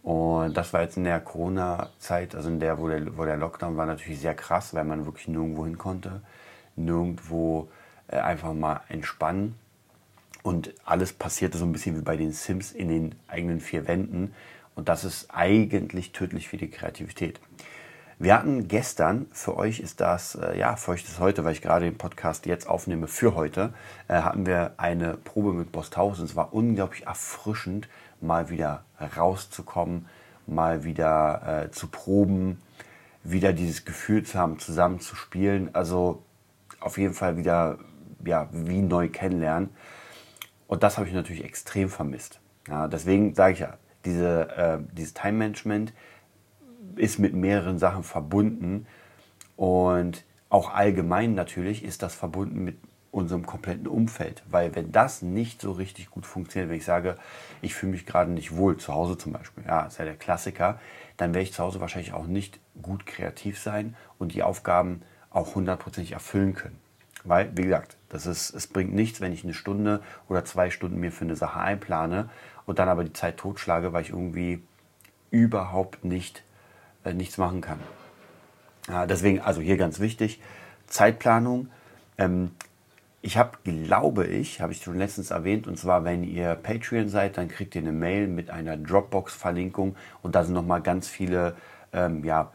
Und 0.04 0.56
das 0.58 0.74
war 0.74 0.82
jetzt 0.82 0.98
in 0.98 1.04
der 1.04 1.20
Corona-Zeit, 1.20 2.34
also 2.36 2.50
in 2.50 2.60
der 2.60 2.80
wo, 2.80 2.88
der, 2.88 3.18
wo 3.18 3.26
der 3.26 3.38
Lockdown 3.38 3.78
war, 3.78 3.86
natürlich 3.86 4.20
sehr 4.20 4.34
krass, 4.34 4.74
weil 4.74 4.84
man 4.84 5.06
wirklich 5.06 5.28
nirgendwo 5.28 5.66
hin 5.66 5.78
konnte 5.78 6.22
nirgendwo 6.76 7.70
äh, 8.08 8.18
einfach 8.18 8.54
mal 8.54 8.82
entspannen. 8.90 9.56
Und 10.44 10.74
alles 10.86 11.14
passierte 11.14 11.58
so 11.58 11.66
ein 11.66 11.72
bisschen 11.72 11.98
wie 11.98 12.02
bei 12.02 12.18
den 12.18 12.32
Sims 12.32 12.72
in 12.72 12.90
den 12.90 13.16
eigenen 13.28 13.60
vier 13.60 13.88
Wänden. 13.88 14.34
Und 14.76 14.90
das 14.90 15.04
ist 15.04 15.28
eigentlich 15.30 16.14
tödlich 16.14 16.48
für 16.48 16.58
die 16.58 16.70
Kreativität. 16.70 17.40
Wir 18.22 18.36
hatten 18.38 18.68
gestern, 18.68 19.26
für 19.32 19.58
euch 19.58 19.80
ist 19.80 20.00
das, 20.00 20.36
äh, 20.36 20.56
ja, 20.56 20.76
für 20.76 20.92
euch 20.92 21.04
ist 21.06 21.20
heute, 21.20 21.44
weil 21.44 21.54
ich 21.54 21.62
gerade 21.64 21.86
den 21.86 21.98
Podcast 21.98 22.46
jetzt 22.46 22.70
aufnehme, 22.70 23.08
für 23.08 23.34
heute, 23.34 23.74
äh, 24.08 24.14
hatten 24.14 24.46
wir 24.46 24.76
eine 24.78 25.16
Probe 25.16 25.54
mit 25.54 25.72
Bosthaus 25.72 26.20
und 26.20 26.26
es 26.26 26.36
war 26.36 26.54
unglaublich 26.54 27.08
erfrischend, 27.08 27.90
mal 28.20 28.52
wieder 28.52 28.84
rauszukommen, 29.18 30.06
mal 30.46 30.84
wieder 30.84 31.64
äh, 31.64 31.72
zu 31.72 31.88
proben, 31.88 32.62
wieder 33.24 33.54
dieses 33.54 33.86
Gefühl 33.86 34.22
zu 34.22 34.38
haben, 34.38 34.60
zusammen 34.60 35.00
zu 35.00 35.16
spielen. 35.16 35.74
Also 35.74 36.22
auf 36.80 37.00
jeden 37.00 37.16
Fall 37.16 37.38
wieder 37.38 37.80
ja, 38.24 38.50
wie 38.52 38.84
neu 38.84 39.10
kennenlernen. 39.10 39.72
Und 40.68 40.84
das 40.84 41.00
habe 41.00 41.08
ich 41.08 41.16
natürlich 41.16 41.44
extrem 41.44 41.90
vermisst. 41.90 42.40
Ja, 42.68 42.88
deswegen 42.88 43.34
sage 43.34 43.54
ich 43.54 43.60
ja, 43.62 43.78
diese, 44.06 44.48
äh, 44.56 44.78
dieses 44.96 45.16
Time-Management 45.16 45.92
ist 46.96 47.20
mit 47.20 47.34
mehreren 47.34 47.80
Sachen 47.80 48.04
verbunden. 48.04 48.88
Und 49.56 50.24
auch 50.50 50.74
allgemein 50.74 51.34
natürlich 51.34 51.84
ist 51.84 52.04
das 52.04 52.16
verbunden 52.16 52.64
mit 52.64 52.78
unserem 53.12 53.46
kompletten 53.46 53.88
Umfeld. 53.88 54.44
Weil 54.50 54.74
wenn 54.76 54.92
das 54.92 55.22
nicht 55.22 55.62
so 55.62 55.72
richtig 55.72 56.10
gut 56.10 56.26
funktioniert, 56.26 56.70
wenn 56.70 56.78
ich 56.78 56.86
sage, 56.86 57.18
ich 57.62 57.76
fühle 57.76 57.92
mich 57.92 58.06
gerade 58.06 58.32
nicht 58.32 58.56
wohl, 58.56 58.78
zu 58.78 58.94
Hause 58.94 59.18
zum 59.18 59.34
Beispiel, 59.34 59.66
ja, 59.66 59.86
ist 59.86 60.00
ja 60.00 60.06
der 60.06 60.16
Klassiker, 60.16 60.80
dann 61.18 61.34
werde 61.34 61.44
ich 61.44 61.54
zu 61.54 61.64
Hause 61.64 61.82
wahrscheinlich 61.82 62.14
auch 62.14 62.26
nicht 62.26 62.60
gut 62.82 63.06
kreativ 63.06 63.60
sein 63.60 63.96
und 64.18 64.34
die 64.34 64.44
Aufgaben 64.44 65.02
auch 65.30 65.56
hundertprozentig 65.56 66.14
erfüllen 66.14 66.54
können. 66.56 66.80
Weil, 67.24 67.56
wie 67.56 67.64
gesagt, 67.64 67.98
das 68.10 68.26
ist, 68.26 68.52
es 68.52 68.68
bringt 68.68 68.94
nichts, 68.94 69.22
wenn 69.22 69.32
ich 69.32 69.44
eine 69.44 69.54
Stunde 69.54 70.02
oder 70.28 70.44
zwei 70.46 70.70
Stunden 70.70 71.00
mir 71.00 71.12
für 71.12 71.26
eine 71.26 71.36
Sache 71.36 71.60
einplane 71.60 72.30
und 72.66 72.80
dann 72.80 72.90
aber 72.90 73.04
die 73.04 73.14
Zeit 73.14 73.38
totschlage, 73.38 73.94
weil 73.94 74.02
ich 74.02 74.10
irgendwie 74.10 74.64
überhaupt 75.30 76.04
nicht 76.04 76.44
äh, 77.04 77.14
nichts 77.14 77.38
machen 77.38 77.62
kann. 77.62 77.80
Ja, 78.88 79.06
deswegen, 79.06 79.42
also 79.42 79.62
hier 79.62 79.78
ganz 79.78 80.00
wichtig, 80.00 80.42
Zeitplanung. 80.88 81.70
Ähm, 82.18 82.52
ich 83.22 83.38
habe, 83.38 83.58
glaube 83.64 84.26
ich, 84.26 84.62
habe 84.62 84.72
ich 84.72 84.82
schon 84.82 84.98
letztens 84.98 85.30
erwähnt, 85.30 85.68
und 85.68 85.78
zwar, 85.78 86.04
wenn 86.04 86.24
ihr 86.24 86.56
Patreon 86.56 87.08
seid, 87.08 87.38
dann 87.38 87.48
kriegt 87.48 87.76
ihr 87.76 87.82
eine 87.82 87.92
Mail 87.92 88.28
mit 88.28 88.50
einer 88.50 88.78
Dropbox-Verlinkung 88.78 89.96
und 90.24 90.34
da 90.34 90.44
sind 90.44 90.56
nochmal 90.56 90.82
ganz 90.82 91.08
viele 91.08 91.56
ähm, 91.94 92.24
ja, 92.24 92.52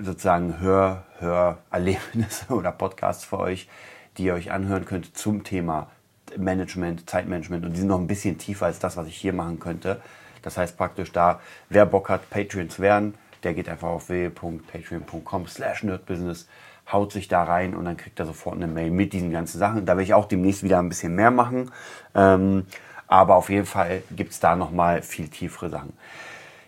sozusagen 0.00 0.60
Hör, 0.60 1.04
Hörerlebnisse 1.18 2.46
oder 2.54 2.72
Podcasts 2.72 3.24
für 3.24 3.38
euch, 3.38 3.68
die 4.16 4.24
ihr 4.24 4.34
euch 4.34 4.50
anhören 4.50 4.86
könnt 4.86 5.16
zum 5.16 5.44
Thema 5.44 5.90
Management, 6.36 7.08
Zeitmanagement 7.08 7.64
und 7.64 7.72
die 7.72 7.80
sind 7.80 7.88
noch 7.88 8.00
ein 8.00 8.06
bisschen 8.06 8.38
tiefer 8.38 8.66
als 8.66 8.78
das, 8.78 8.96
was 8.96 9.08
ich 9.08 9.16
hier 9.16 9.32
machen 9.32 9.58
könnte. 9.58 10.00
Das 10.42 10.56
heißt 10.56 10.76
praktisch 10.76 11.12
da, 11.12 11.40
wer 11.68 11.86
Bock 11.86 12.08
hat, 12.08 12.30
Patreon 12.30 12.70
zu 12.70 12.82
werden, 12.82 13.14
der 13.42 13.54
geht 13.54 13.68
einfach 13.68 13.88
auf 13.88 14.08
www.patreon.com 14.08 15.46
slash 15.46 15.82
nerdbusiness, 15.84 16.48
haut 16.90 17.12
sich 17.12 17.28
da 17.28 17.44
rein 17.44 17.74
und 17.74 17.84
dann 17.84 17.96
kriegt 17.96 18.18
er 18.18 18.26
sofort 18.26 18.56
eine 18.56 18.66
Mail 18.66 18.90
mit 18.90 19.12
diesen 19.12 19.30
ganzen 19.30 19.58
Sachen. 19.58 19.86
Da 19.86 19.92
werde 19.92 20.02
ich 20.02 20.14
auch 20.14 20.26
demnächst 20.26 20.62
wieder 20.62 20.78
ein 20.78 20.88
bisschen 20.88 21.14
mehr 21.14 21.30
machen. 21.30 21.70
Ähm, 22.14 22.66
aber 23.06 23.36
auf 23.36 23.48
jeden 23.48 23.66
Fall 23.66 24.02
gibt 24.10 24.32
es 24.32 24.40
da 24.40 24.56
nochmal 24.56 25.02
viel 25.02 25.28
tiefere 25.28 25.70
Sachen. 25.70 25.92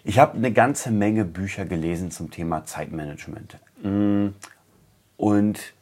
Ich 0.04 0.18
habe 0.18 0.36
eine 0.36 0.52
ganze 0.52 0.90
Menge 0.90 1.24
Bücher 1.24 1.66
gelesen 1.66 2.10
zum 2.10 2.30
Thema 2.30 2.64
Zeitmanagement. 2.64 3.58
Mm. 3.82 4.28
Und 5.18 5.74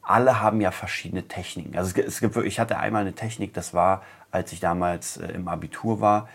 alle 0.00 0.40
haben 0.40 0.62
ja 0.62 0.70
verschiedene 0.70 1.28
Techniken. 1.28 1.76
Also 1.76 2.00
es 2.00 2.20
gibt, 2.20 2.36
ich 2.36 2.58
hatte 2.58 2.78
einmal 2.78 3.02
eine 3.02 3.12
Technik, 3.12 3.52
das 3.52 3.74
war, 3.74 4.02
als 4.30 4.52
ich 4.52 4.60
damals 4.60 5.18
äh, 5.18 5.32
im 5.32 5.48
Abitur 5.48 6.00
war, 6.00 6.28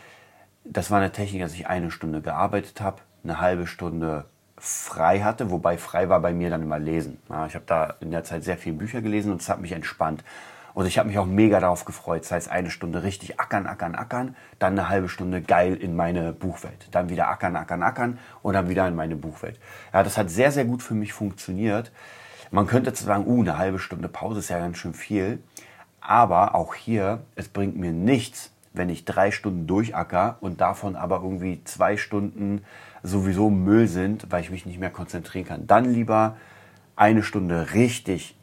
das 0.63 0.91
war 0.91 0.99
eine 0.99 1.11
Technik, 1.11 1.41
dass 1.41 1.53
ich 1.53 1.67
eine 1.67 1.91
Stunde 1.91 2.21
gearbeitet 2.21 2.81
habe, 2.81 3.01
eine 3.23 3.39
halbe 3.39 3.67
Stunde 3.67 4.25
frei 4.57 5.21
hatte, 5.21 5.49
wobei 5.49 5.77
frei 5.77 6.07
war 6.09 6.19
bei 6.19 6.33
mir 6.33 6.49
dann 6.49 6.61
immer 6.61 6.77
Lesen. 6.77 7.17
Ja, 7.29 7.47
ich 7.47 7.55
habe 7.55 7.65
da 7.65 7.95
in 7.99 8.11
der 8.11 8.23
Zeit 8.23 8.43
sehr 8.43 8.57
viele 8.57 8.75
Bücher 8.75 9.01
gelesen 9.01 9.31
und 9.31 9.41
es 9.41 9.49
hat 9.49 9.59
mich 9.59 9.71
entspannt. 9.71 10.23
Und 10.73 10.85
ich 10.85 10.97
habe 10.97 11.09
mich 11.09 11.17
auch 11.17 11.25
mega 11.25 11.59
darauf 11.59 11.83
gefreut. 11.83 12.21
Das 12.21 12.31
heißt, 12.31 12.49
eine 12.49 12.69
Stunde 12.69 13.03
richtig 13.03 13.39
ackern, 13.39 13.67
ackern, 13.67 13.95
ackern, 13.95 14.35
dann 14.59 14.73
eine 14.73 14.87
halbe 14.87 15.09
Stunde 15.09 15.41
geil 15.41 15.75
in 15.75 15.95
meine 15.95 16.31
Buchwelt. 16.31 16.87
Dann 16.91 17.09
wieder 17.09 17.27
ackern, 17.27 17.55
ackern, 17.55 17.83
ackern 17.83 18.19
und 18.41 18.53
dann 18.53 18.69
wieder 18.69 18.87
in 18.87 18.95
meine 18.95 19.15
Buchwelt. 19.15 19.59
Ja, 19.93 20.03
das 20.03 20.17
hat 20.17 20.29
sehr, 20.29 20.51
sehr 20.51 20.65
gut 20.65 20.81
für 20.81 20.93
mich 20.93 21.11
funktioniert. 21.11 21.91
Man 22.51 22.67
könnte 22.67 22.91
jetzt 22.91 23.03
sagen, 23.03 23.25
uh, 23.27 23.41
eine 23.41 23.57
halbe 23.57 23.79
Stunde 23.79 24.07
Pause 24.07 24.39
ist 24.39 24.49
ja 24.49 24.59
ganz 24.59 24.77
schön 24.77 24.93
viel. 24.93 25.41
Aber 25.99 26.55
auch 26.55 26.73
hier, 26.73 27.21
es 27.35 27.49
bringt 27.49 27.77
mir 27.77 27.91
nichts, 27.91 28.51
wenn 28.73 28.89
ich 28.89 29.05
drei 29.05 29.31
Stunden 29.31 29.67
durchacker 29.67 30.37
und 30.41 30.61
davon 30.61 30.95
aber 30.95 31.21
irgendwie 31.23 31.63
zwei 31.63 31.97
Stunden 31.97 32.63
sowieso 33.03 33.49
Müll 33.49 33.87
sind, 33.87 34.27
weil 34.31 34.41
ich 34.41 34.51
mich 34.51 34.65
nicht 34.65 34.79
mehr 34.79 34.89
konzentrieren 34.89 35.45
kann. 35.45 35.67
Dann 35.67 35.85
lieber 35.85 36.37
eine 36.95 37.23
Stunde 37.23 37.73
richtig 37.73 38.37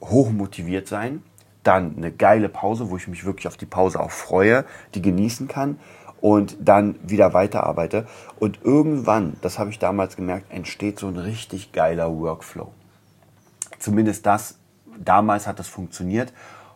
hoch 0.00 0.30
motiviert 0.30 0.88
sein 0.88 1.22
dann 1.62 1.96
eine 1.96 2.12
geile 2.12 2.48
Pause, 2.48 2.90
wo 2.90 2.96
ich 2.96 3.08
mich 3.08 3.24
wirklich 3.24 3.46
auf 3.46 3.56
die 3.56 3.66
Pause 3.66 4.00
auch 4.00 4.10
freue, 4.10 4.64
die 4.94 5.02
genießen 5.02 5.48
kann 5.48 5.78
und 6.20 6.56
dann 6.60 6.96
wieder 7.02 7.34
weiterarbeite. 7.34 8.06
Und 8.38 8.60
irgendwann, 8.62 9.36
das 9.42 9.58
habe 9.58 9.70
ich 9.70 9.78
damals 9.78 10.16
gemerkt, 10.16 10.52
entsteht 10.52 10.98
so 10.98 11.08
ein 11.08 11.16
richtig 11.16 11.72
geiler 11.72 12.10
Workflow. 12.10 12.72
Zumindest 13.78 14.26
das, 14.26 14.58
damals 14.98 15.46
hat 15.46 15.58
das 15.58 15.68
funktioniert. 15.68 16.32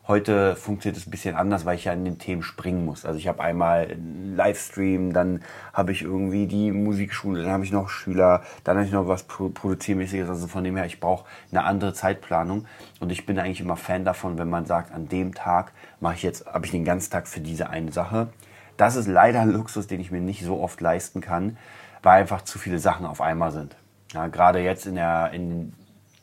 Heute 0.09 0.55
funktioniert 0.55 0.97
es 0.97 1.09
ein 1.09 1.11
bisschen 1.11 1.35
anders, 1.35 1.65
weil 1.65 1.75
ich 1.75 1.85
ja 1.87 1.93
in 1.93 2.05
den 2.05 2.19
Themen 2.19 2.45
springen 2.45 2.85
muss. 2.85 3.05
Also 3.05 3.19
ich 3.19 3.27
habe 3.27 3.43
einmal 3.43 3.89
einen 3.91 4.37
Livestream, 4.37 5.13
dann 5.13 5.43
habe 5.73 5.91
ich 5.91 6.03
irgendwie 6.03 6.47
die 6.47 6.71
Musikschule, 6.71 7.43
dann 7.43 7.51
habe 7.51 7.65
ich 7.65 7.73
noch 7.73 7.89
Schüler, 7.89 8.43
dann 8.63 8.77
habe 8.77 8.87
ich 8.87 8.93
noch 8.93 9.09
was 9.09 9.25
produziermäßiges. 9.25 10.29
Also 10.29 10.47
von 10.47 10.63
dem 10.63 10.77
her, 10.77 10.87
ich 10.87 11.01
brauche 11.01 11.25
eine 11.51 11.65
andere 11.65 11.93
Zeitplanung. 11.93 12.67
Und 13.01 13.11
ich 13.11 13.27
bin 13.27 13.37
eigentlich 13.41 13.61
immer 13.61 13.77
Fan 13.77 14.05
davon, 14.05 14.39
wenn 14.39 14.49
man 14.49 14.65
sagt, 14.65 14.95
an 14.95 15.09
dem 15.09 15.35
Tag 15.35 15.73
mache 15.99 16.15
ich 16.15 16.23
jetzt, 16.23 16.47
habe 16.47 16.67
ich 16.67 16.71
den 16.71 16.85
ganzen 16.85 17.11
Tag 17.11 17.27
für 17.27 17.41
diese 17.41 17.69
eine 17.71 17.91
Sache. 17.91 18.29
Das 18.77 18.95
ist 18.95 19.09
leider 19.09 19.41
ein 19.41 19.51
Luxus, 19.53 19.89
den 19.89 19.99
ich 19.99 20.13
mir 20.13 20.21
nicht 20.21 20.45
so 20.45 20.61
oft 20.61 20.81
leisten 20.81 21.21
kann, 21.21 21.57
weil 22.05 22.21
einfach 22.21 22.43
zu 22.43 22.61
viele 22.61 22.79
Sachen 22.79 23.07
auf 23.07 23.21
einmal 23.21 23.51
sind. 23.51 23.75
Ja, 24.13 24.29
gerade 24.29 24.61
jetzt 24.61 24.87
in 24.87 24.95
der, 24.95 25.33
in 25.33 25.73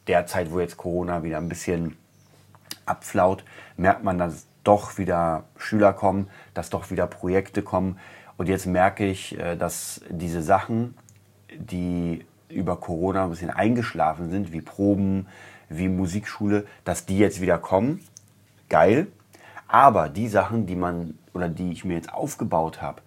der 0.08 0.26
Zeit, 0.26 0.52
wo 0.52 0.62
jetzt 0.62 0.78
Corona 0.78 1.24
wieder 1.24 1.38
ein 1.38 1.50
bisschen 1.50 1.98
abflaut, 2.86 3.44
merkt 3.78 4.04
man, 4.04 4.18
dass 4.18 4.46
doch 4.64 4.98
wieder 4.98 5.44
Schüler 5.58 5.94
kommen, 5.94 6.30
dass 6.54 6.70
doch 6.70 6.90
wieder 6.90 7.08
Projekte 7.08 7.62
kommen. 7.62 8.00
Und 8.38 8.50
jetzt 8.50 8.66
merke 8.66 9.06
ich, 9.06 9.38
äh, 9.38 9.56
dass 9.56 10.02
diese 10.10 10.42
Sachen, 10.42 10.96
die 11.56 12.26
über 12.50 12.78
Corona 12.78 13.24
ein 13.24 13.30
bisschen 13.30 13.50
eingeschlafen 13.50 14.30
sind, 14.30 14.52
wie 14.52 14.62
Proben, 14.62 15.28
wie 15.70 15.90
Musikschule, 15.90 16.66
dass 16.86 17.06
die 17.06 17.18
jetzt 17.18 17.42
wieder 17.42 17.58
kommen. 17.58 18.02
Geil. 18.70 19.08
Aber 19.68 20.10
die 20.10 20.28
Sachen, 20.28 20.66
die 20.66 20.76
man 20.76 21.18
oder 21.34 21.50
die 21.50 21.72
ich 21.72 21.84
mir 21.84 21.96
jetzt 21.96 22.14
aufgebaut 22.14 22.82
habe, 22.82 23.02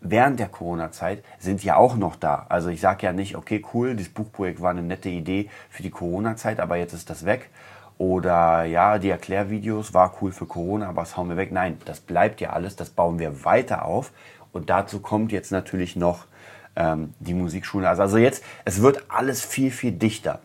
während 0.00 0.40
der 0.40 0.48
Corona-Zeit 0.48 1.24
sind 1.38 1.62
ja 1.64 1.76
auch 1.76 1.96
noch 1.96 2.16
da. 2.16 2.46
Also 2.48 2.70
ich 2.70 2.80
sage 2.80 3.06
ja 3.06 3.12
nicht, 3.12 3.36
okay, 3.36 3.64
cool, 3.74 3.96
das 3.96 4.08
Buchprojekt 4.08 4.60
war 4.60 4.70
eine 4.70 4.82
nette 4.82 5.08
Idee 5.08 5.50
für 5.70 5.82
die 5.82 5.90
Corona-Zeit, 5.90 6.60
aber 6.60 6.76
jetzt 6.76 6.92
ist 6.92 7.10
das 7.10 7.24
weg. 7.24 7.50
Oder 7.98 8.64
ja, 8.64 8.98
die 8.98 9.10
Erklärvideos 9.10 9.92
war 9.92 10.14
cool 10.20 10.30
für 10.30 10.46
Corona, 10.46 10.88
aber 10.88 11.02
das 11.02 11.16
hauen 11.16 11.28
wir 11.28 11.36
weg. 11.36 11.50
Nein, 11.50 11.78
das 11.84 12.00
bleibt 12.00 12.40
ja 12.40 12.50
alles, 12.50 12.76
das 12.76 12.90
bauen 12.90 13.18
wir 13.18 13.44
weiter 13.44 13.84
auf. 13.84 14.12
Und 14.52 14.70
dazu 14.70 15.00
kommt 15.00 15.32
jetzt 15.32 15.50
natürlich 15.50 15.96
noch 15.96 16.26
ähm, 16.76 17.12
die 17.18 17.34
Musikschule. 17.34 17.88
Also, 17.88 18.02
also 18.02 18.18
jetzt, 18.18 18.44
es 18.64 18.80
wird 18.82 19.04
alles 19.08 19.44
viel, 19.44 19.72
viel 19.72 19.92
dichter. 19.92 20.38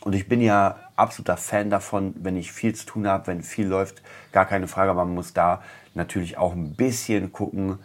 Und 0.00 0.14
ich 0.14 0.28
bin 0.28 0.40
ja 0.40 0.76
absoluter 0.96 1.36
Fan 1.36 1.70
davon, 1.70 2.14
wenn 2.18 2.36
ich 2.36 2.50
viel 2.52 2.74
zu 2.74 2.86
tun 2.86 3.06
habe, 3.06 3.26
wenn 3.28 3.42
viel 3.42 3.66
läuft, 3.66 4.02
gar 4.32 4.46
keine 4.46 4.66
Frage, 4.66 4.90
aber 4.90 5.04
man 5.04 5.14
muss 5.14 5.32
da 5.32 5.62
natürlich 5.94 6.38
auch 6.38 6.52
ein 6.54 6.74
bisschen 6.74 7.32
gucken, 7.32 7.78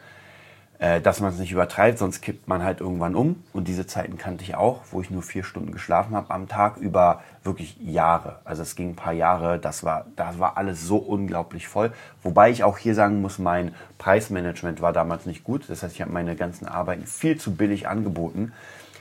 äh, 0.79 1.01
dass 1.01 1.19
man 1.22 1.31
es 1.31 1.39
nicht 1.39 1.51
übertreibt, 1.51 1.98
sonst 1.98 2.22
kippt 2.22 2.48
man 2.48 2.63
halt 2.63 2.81
irgendwann 2.81 3.15
um. 3.15 3.43
Und 3.51 3.67
diese 3.67 3.88
Zeiten 3.88 4.17
kannte 4.17 4.43
ich 4.43 4.55
auch, 4.55 4.81
wo 4.91 5.01
ich 5.01 5.10
nur 5.10 5.24
vier 5.24 5.43
Stunden 5.43 5.72
geschlafen 5.72 6.15
habe 6.15 6.31
am 6.31 6.48
Tag 6.48 6.77
über 6.77 7.24
wirklich 7.43 7.77
Jahre. 7.81 8.39
Also 8.46 8.62
es 8.62 8.75
ging 8.75 8.89
ein 8.89 8.96
paar 8.96 9.13
Jahre, 9.13 9.57
das 9.57 9.84
war, 9.84 10.05
das 10.15 10.38
war 10.38 10.57
alles 10.57 10.84
so 10.86 10.98
unglaublich 10.98 11.67
voll. 11.67 11.91
Wobei 12.22 12.51
ich 12.51 12.63
auch 12.63 12.77
hier 12.77 12.93
sagen 12.93 13.22
muss, 13.22 13.39
mein 13.39 13.74
Preismanagement 13.98 14.81
war 14.81 14.93
damals 14.93 15.25
nicht 15.25 15.43
gut. 15.43 15.67
Das 15.67 15.81
heißt, 15.81 15.96
ich 15.96 16.01
habe 16.01 16.12
meine 16.12 16.36
ganzen 16.36 16.67
Arbeiten 16.67 17.07
viel 17.07 17.38
zu 17.39 17.55
billig 17.55 17.88
angeboten. 17.88 18.53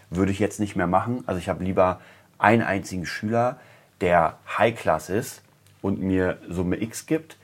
Würde 0.09 0.33
ich 0.33 0.38
jetzt 0.38 0.61
nicht 0.61 0.76
mehr 0.76 0.87
machen. 0.87 1.25
Also 1.26 1.38
ich 1.38 1.49
habe 1.50 1.62
lieber 1.62 2.00
einen 2.38 2.62
einzigen 2.62 3.04
Schüler, 3.04 3.59
der 4.00 4.38
High 4.56 4.78
Class 4.78 5.11
ist 5.11 5.42
und 5.83 6.00
mir 6.00 6.38
Summe 6.49 6.80
X 6.80 7.06
gibt, 7.06 7.37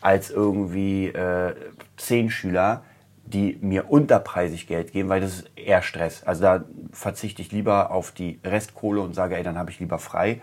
als 0.00 0.30
irgendwie 0.30 1.08
äh, 1.08 1.54
zehn 1.96 2.30
Schüler, 2.30 2.82
die 3.30 3.58
mir 3.60 3.90
unterpreisig 3.90 4.66
Geld 4.66 4.92
geben, 4.92 5.08
weil 5.08 5.20
das 5.20 5.34
ist 5.34 5.50
eher 5.56 5.82
Stress. 5.82 6.22
Also 6.24 6.42
da 6.42 6.64
verzichte 6.92 7.42
ich 7.42 7.52
lieber 7.52 7.90
auf 7.90 8.10
die 8.10 8.40
Restkohle 8.44 9.00
und 9.00 9.14
sage, 9.14 9.36
ey, 9.36 9.42
dann 9.42 9.58
habe 9.58 9.70
ich 9.70 9.80
lieber 9.80 9.98
frei. 9.98 10.40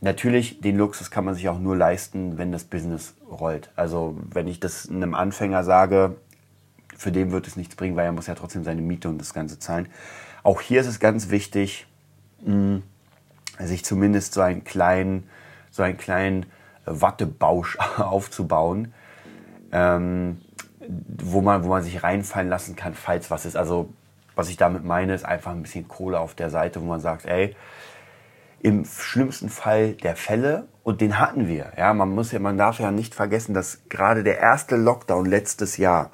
Natürlich, 0.00 0.60
den 0.60 0.76
Luxus 0.76 1.10
kann 1.10 1.24
man 1.24 1.34
sich 1.34 1.48
auch 1.48 1.58
nur 1.58 1.76
leisten, 1.76 2.38
wenn 2.38 2.52
das 2.52 2.64
Business 2.64 3.14
rollt. 3.28 3.70
Also 3.74 4.16
wenn 4.32 4.46
ich 4.46 4.60
das 4.60 4.88
einem 4.88 5.14
Anfänger 5.14 5.64
sage, 5.64 6.16
für 6.96 7.12
den 7.12 7.30
wird 7.30 7.46
es 7.46 7.56
nichts 7.56 7.76
bringen, 7.76 7.96
weil 7.96 8.06
er 8.06 8.12
muss 8.12 8.26
ja 8.26 8.34
trotzdem 8.34 8.64
seine 8.64 8.82
Miete 8.82 9.08
und 9.08 9.18
das 9.18 9.32
Ganze 9.32 9.58
zahlen. 9.58 9.88
Auch 10.42 10.60
hier 10.60 10.80
ist 10.80 10.86
es 10.86 11.00
ganz 11.00 11.30
wichtig, 11.30 11.86
mh, 12.44 12.82
sich 13.60 13.84
zumindest 13.84 14.34
so 14.34 14.40
einen 14.40 14.64
kleinen, 14.64 15.28
so 15.70 15.82
einen 15.82 15.96
kleinen 15.96 16.46
Wattebausch 16.84 17.78
aufzubauen. 17.98 18.92
Ähm, 19.72 20.38
wo 20.88 21.42
man, 21.42 21.64
wo 21.64 21.68
man 21.68 21.82
sich 21.82 22.02
reinfallen 22.02 22.48
lassen 22.48 22.74
kann, 22.74 22.94
falls 22.94 23.30
was 23.30 23.44
ist. 23.44 23.56
Also 23.56 23.92
was 24.34 24.48
ich 24.48 24.56
damit 24.56 24.84
meine, 24.84 25.14
ist 25.14 25.24
einfach 25.24 25.50
ein 25.50 25.62
bisschen 25.62 25.88
Kohle 25.88 26.20
auf 26.20 26.34
der 26.34 26.48
Seite, 26.48 26.80
wo 26.80 26.86
man 26.86 27.00
sagt, 27.00 27.26
ey, 27.26 27.56
im 28.60 28.84
schlimmsten 28.84 29.48
Fall 29.48 29.92
der 29.94 30.16
Fälle, 30.16 30.66
und 30.82 31.00
den 31.00 31.18
hatten 31.18 31.48
wir, 31.48 31.72
ja, 31.76 31.92
man 31.92 32.10
muss 32.10 32.32
ja, 32.32 32.38
man 32.38 32.56
darf 32.56 32.80
ja 32.80 32.90
nicht 32.90 33.14
vergessen, 33.14 33.52
dass 33.52 33.80
gerade 33.88 34.24
der 34.24 34.38
erste 34.38 34.76
Lockdown 34.76 35.26
letztes 35.26 35.76
Jahr, 35.76 36.10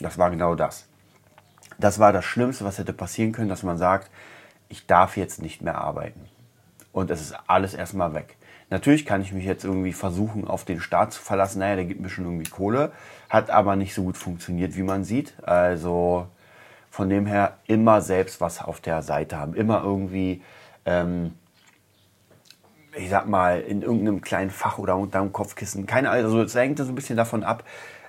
das 0.00 0.18
war 0.18 0.30
genau 0.30 0.54
das. 0.54 0.88
Das 1.78 1.98
war 1.98 2.12
das 2.12 2.24
Schlimmste, 2.24 2.64
was 2.64 2.78
hätte 2.78 2.92
passieren 2.92 3.32
können, 3.32 3.48
dass 3.48 3.62
man 3.62 3.78
sagt, 3.78 4.10
ich 4.68 4.86
darf 4.86 5.16
jetzt 5.16 5.40
nicht 5.40 5.62
mehr 5.62 5.76
arbeiten. 5.76 6.28
Und 6.92 7.10
es 7.10 7.20
ist 7.20 7.36
alles 7.46 7.74
erstmal 7.74 8.14
weg. 8.14 8.36
Natürlich 8.70 9.06
kann 9.06 9.20
ich 9.20 9.32
mich 9.32 9.44
jetzt 9.44 9.64
irgendwie 9.64 9.92
versuchen, 9.92 10.46
auf 10.46 10.64
den 10.64 10.80
Staat 10.80 11.12
zu 11.12 11.22
verlassen. 11.22 11.58
Naja, 11.58 11.76
der 11.76 11.84
gibt 11.84 12.00
mir 12.00 12.08
schon 12.08 12.24
irgendwie 12.24 12.50
Kohle. 12.50 12.92
Hat 13.28 13.50
aber 13.50 13.76
nicht 13.76 13.94
so 13.94 14.02
gut 14.02 14.16
funktioniert, 14.16 14.76
wie 14.76 14.82
man 14.82 15.04
sieht. 15.04 15.34
Also 15.42 16.26
von 16.90 17.08
dem 17.08 17.26
her 17.26 17.58
immer 17.66 18.00
selbst 18.00 18.40
was 18.40 18.62
auf 18.62 18.80
der 18.80 19.02
Seite 19.02 19.36
haben. 19.36 19.54
Immer 19.54 19.82
irgendwie, 19.82 20.42
ähm, 20.86 21.32
ich 22.96 23.10
sag 23.10 23.26
mal, 23.26 23.60
in 23.60 23.82
irgendeinem 23.82 24.20
kleinen 24.20 24.50
Fach 24.50 24.78
oder 24.78 24.96
unter 24.96 25.20
dem 25.20 25.32
Kopfkissen. 25.32 25.86
Keine 25.86 26.10
also 26.10 26.40
es 26.42 26.54
hängt 26.54 26.78
so 26.78 26.84
ein 26.84 26.94
bisschen 26.94 27.16
davon 27.16 27.42
ab. 27.42 27.64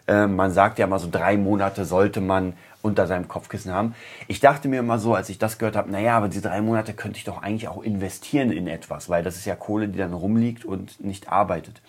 Ähm, 0.08 0.36
man 0.36 0.52
sagt 0.52 0.78
ja 0.78 0.86
mal 0.86 1.00
so 1.00 1.10
drei 1.10 1.36
Monate 1.36 1.84
sollte 1.84 2.22
man 2.22 2.54
unter 2.86 3.08
seinem 3.08 3.28
Kopfkissen 3.28 3.74
haben. 3.74 3.96
Ich 4.28 4.40
dachte 4.40 4.68
mir 4.70 4.80
immer 4.80 5.00
so, 5.00 5.16
als 5.16 5.30
ich 5.30 5.40
das 5.40 5.58
gehört 5.58 5.76
habe, 5.76 5.92
naja, 5.92 6.16
aber 6.16 6.30
diese 6.30 6.44
drei 6.44 6.62
Monate 6.62 6.94
könnte 6.94 7.18
ich 7.18 7.24
doch 7.24 7.42
eigentlich 7.42 7.68
auch 7.68 7.82
investieren 7.82 8.52
in 8.52 8.68
etwas, 8.68 9.10
weil 9.10 9.24
das 9.24 9.36
ist 9.36 9.46
ja 9.46 9.56
Kohle, 9.56 9.90
die 9.90 9.98
dann 9.98 10.14
rumliegt 10.14 10.64
und 10.64 11.04
nicht 11.04 11.30
arbeitet. 11.30 11.82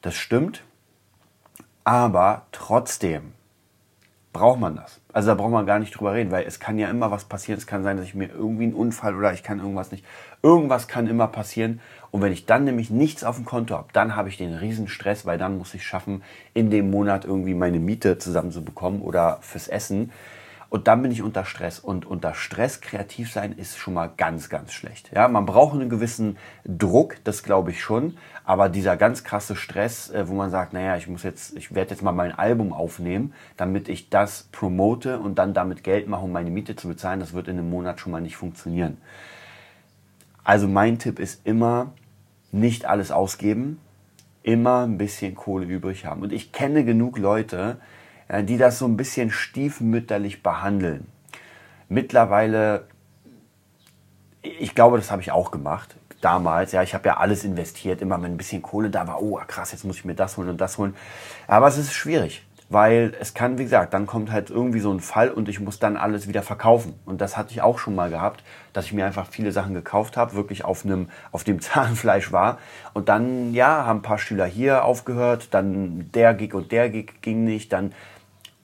Das 0.00 0.14
stimmt, 0.14 0.62
aber 1.84 2.46
trotzdem 2.52 3.32
braucht 4.32 4.60
man 4.60 4.76
das. 4.76 5.00
Also 5.12 5.28
da 5.28 5.34
braucht 5.34 5.50
man 5.50 5.66
gar 5.66 5.78
nicht 5.78 5.94
drüber 5.94 6.14
reden, 6.14 6.30
weil 6.30 6.46
es 6.46 6.58
kann 6.58 6.78
ja 6.78 6.88
immer 6.88 7.10
was 7.10 7.24
passieren. 7.24 7.58
Es 7.58 7.66
kann 7.66 7.82
sein, 7.82 7.96
dass 7.96 8.06
ich 8.06 8.14
mir 8.14 8.30
irgendwie 8.30 8.64
einen 8.64 8.74
Unfall 8.74 9.14
oder 9.14 9.32
ich 9.32 9.42
kann 9.42 9.58
irgendwas 9.58 9.92
nicht. 9.92 10.04
Irgendwas 10.42 10.88
kann 10.88 11.06
immer 11.06 11.28
passieren. 11.28 11.80
Und 12.10 12.22
wenn 12.22 12.32
ich 12.32 12.46
dann 12.46 12.64
nämlich 12.64 12.90
nichts 12.90 13.24
auf 13.24 13.36
dem 13.36 13.44
Konto 13.44 13.76
habe, 13.76 13.88
dann 13.92 14.16
habe 14.16 14.28
ich 14.28 14.38
den 14.38 14.54
riesen 14.54 14.88
Stress, 14.88 15.26
weil 15.26 15.38
dann 15.38 15.58
muss 15.58 15.74
ich 15.74 15.84
schaffen, 15.84 16.22
in 16.54 16.70
dem 16.70 16.90
Monat 16.90 17.24
irgendwie 17.24 17.54
meine 17.54 17.78
Miete 17.78 18.18
zusammenzubekommen 18.18 19.02
oder 19.02 19.38
fürs 19.42 19.68
Essen. 19.68 20.10
Und 20.72 20.88
dann 20.88 21.02
bin 21.02 21.12
ich 21.12 21.20
unter 21.20 21.44
Stress. 21.44 21.78
Und 21.78 22.06
unter 22.06 22.32
Stress 22.32 22.80
kreativ 22.80 23.30
sein 23.30 23.52
ist 23.52 23.76
schon 23.76 23.92
mal 23.92 24.10
ganz, 24.16 24.48
ganz 24.48 24.72
schlecht. 24.72 25.10
Ja, 25.14 25.28
man 25.28 25.44
braucht 25.44 25.74
einen 25.74 25.90
gewissen 25.90 26.38
Druck, 26.64 27.16
das 27.24 27.42
glaube 27.42 27.72
ich 27.72 27.82
schon. 27.82 28.16
Aber 28.46 28.70
dieser 28.70 28.96
ganz 28.96 29.22
krasse 29.22 29.54
Stress, 29.54 30.08
äh, 30.08 30.26
wo 30.28 30.32
man 30.32 30.50
sagt, 30.50 30.72
naja, 30.72 30.96
ich 30.96 31.08
muss 31.08 31.24
jetzt, 31.24 31.54
ich 31.58 31.74
werde 31.74 31.90
jetzt 31.90 32.02
mal 32.02 32.12
mein 32.12 32.32
Album 32.32 32.72
aufnehmen, 32.72 33.34
damit 33.58 33.90
ich 33.90 34.08
das 34.08 34.44
promote 34.50 35.18
und 35.18 35.34
dann 35.34 35.52
damit 35.52 35.84
Geld 35.84 36.08
mache, 36.08 36.24
um 36.24 36.32
meine 36.32 36.48
Miete 36.48 36.74
zu 36.74 36.88
bezahlen, 36.88 37.20
das 37.20 37.34
wird 37.34 37.48
in 37.48 37.58
einem 37.58 37.68
Monat 37.68 38.00
schon 38.00 38.10
mal 38.10 38.22
nicht 38.22 38.36
funktionieren. 38.36 38.96
Also 40.42 40.68
mein 40.68 40.98
Tipp 40.98 41.18
ist 41.18 41.42
immer, 41.44 41.92
nicht 42.50 42.86
alles 42.86 43.10
ausgeben, 43.10 43.78
immer 44.42 44.86
ein 44.86 44.96
bisschen 44.96 45.34
Kohle 45.34 45.66
übrig 45.66 46.06
haben. 46.06 46.22
Und 46.22 46.32
ich 46.32 46.50
kenne 46.50 46.82
genug 46.82 47.18
Leute, 47.18 47.76
die 48.40 48.56
das 48.56 48.78
so 48.78 48.86
ein 48.86 48.96
bisschen 48.96 49.30
stiefmütterlich 49.30 50.42
behandeln. 50.42 51.06
Mittlerweile, 51.88 52.86
ich 54.40 54.74
glaube, 54.74 54.96
das 54.96 55.10
habe 55.10 55.20
ich 55.20 55.30
auch 55.30 55.50
gemacht 55.50 55.96
damals. 56.22 56.72
Ja, 56.72 56.82
ich 56.82 56.94
habe 56.94 57.08
ja 57.08 57.18
alles 57.18 57.44
investiert, 57.44 58.00
immer 58.00 58.22
wenn 58.22 58.32
ein 58.32 58.36
bisschen 58.38 58.62
Kohle 58.62 58.88
da 58.88 59.06
war. 59.06 59.22
Oh, 59.22 59.38
krass, 59.46 59.72
jetzt 59.72 59.84
muss 59.84 59.96
ich 59.96 60.04
mir 60.04 60.14
das 60.14 60.36
holen 60.36 60.48
und 60.48 60.60
das 60.60 60.78
holen. 60.78 60.94
Aber 61.46 61.66
es 61.66 61.76
ist 61.76 61.92
schwierig, 61.92 62.46
weil 62.70 63.12
es 63.20 63.34
kann, 63.34 63.58
wie 63.58 63.64
gesagt, 63.64 63.92
dann 63.92 64.06
kommt 64.06 64.30
halt 64.30 64.48
irgendwie 64.48 64.80
so 64.80 64.90
ein 64.90 65.00
Fall 65.00 65.30
und 65.30 65.48
ich 65.48 65.60
muss 65.60 65.78
dann 65.78 65.98
alles 65.98 66.28
wieder 66.28 66.42
verkaufen. 66.42 66.94
Und 67.04 67.20
das 67.20 67.36
hatte 67.36 67.52
ich 67.52 67.60
auch 67.60 67.78
schon 67.78 67.94
mal 67.94 68.08
gehabt, 68.08 68.42
dass 68.72 68.86
ich 68.86 68.92
mir 68.92 69.04
einfach 69.04 69.26
viele 69.26 69.52
Sachen 69.52 69.74
gekauft 69.74 70.16
habe, 70.16 70.34
wirklich 70.34 70.64
auf 70.64 70.84
einem, 70.84 71.10
auf 71.32 71.44
dem 71.44 71.60
Zahnfleisch 71.60 72.32
war. 72.32 72.58
Und 72.94 73.08
dann, 73.08 73.52
ja, 73.52 73.84
haben 73.84 73.98
ein 73.98 74.02
paar 74.02 74.18
Schüler 74.18 74.46
hier 74.46 74.84
aufgehört, 74.84 75.48
dann 75.50 76.10
der 76.14 76.32
Gig 76.34 76.54
und 76.54 76.72
der 76.72 76.88
Gig 76.88 77.20
ging 77.20 77.44
nicht, 77.44 77.72
dann 77.72 77.92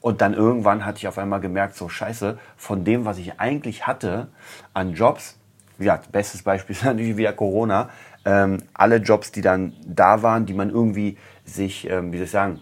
und 0.08 0.22
dann 0.22 0.32
irgendwann 0.32 0.86
hatte 0.86 0.96
ich 0.96 1.06
auf 1.06 1.18
einmal 1.18 1.38
gemerkt, 1.40 1.76
so 1.76 1.90
scheiße, 1.90 2.38
von 2.56 2.82
dem, 2.82 3.04
was 3.04 3.18
ich 3.18 3.38
eigentlich 3.38 3.86
hatte 3.86 4.28
an 4.72 4.94
Jobs, 4.94 5.36
ja, 5.78 6.00
bestes 6.10 6.42
Beispiel 6.42 6.74
ist 6.74 6.84
natürlich 6.86 7.18
wieder 7.18 7.34
Corona, 7.34 7.90
ähm, 8.24 8.62
alle 8.72 8.96
Jobs, 8.96 9.32
die 9.32 9.42
dann 9.42 9.74
da 9.84 10.22
waren, 10.22 10.46
die 10.46 10.54
man 10.54 10.70
irgendwie 10.70 11.18
sich, 11.44 11.90
ähm, 11.90 12.10
wie 12.10 12.16
soll 12.16 12.24
ich 12.24 12.30
sagen, 12.30 12.60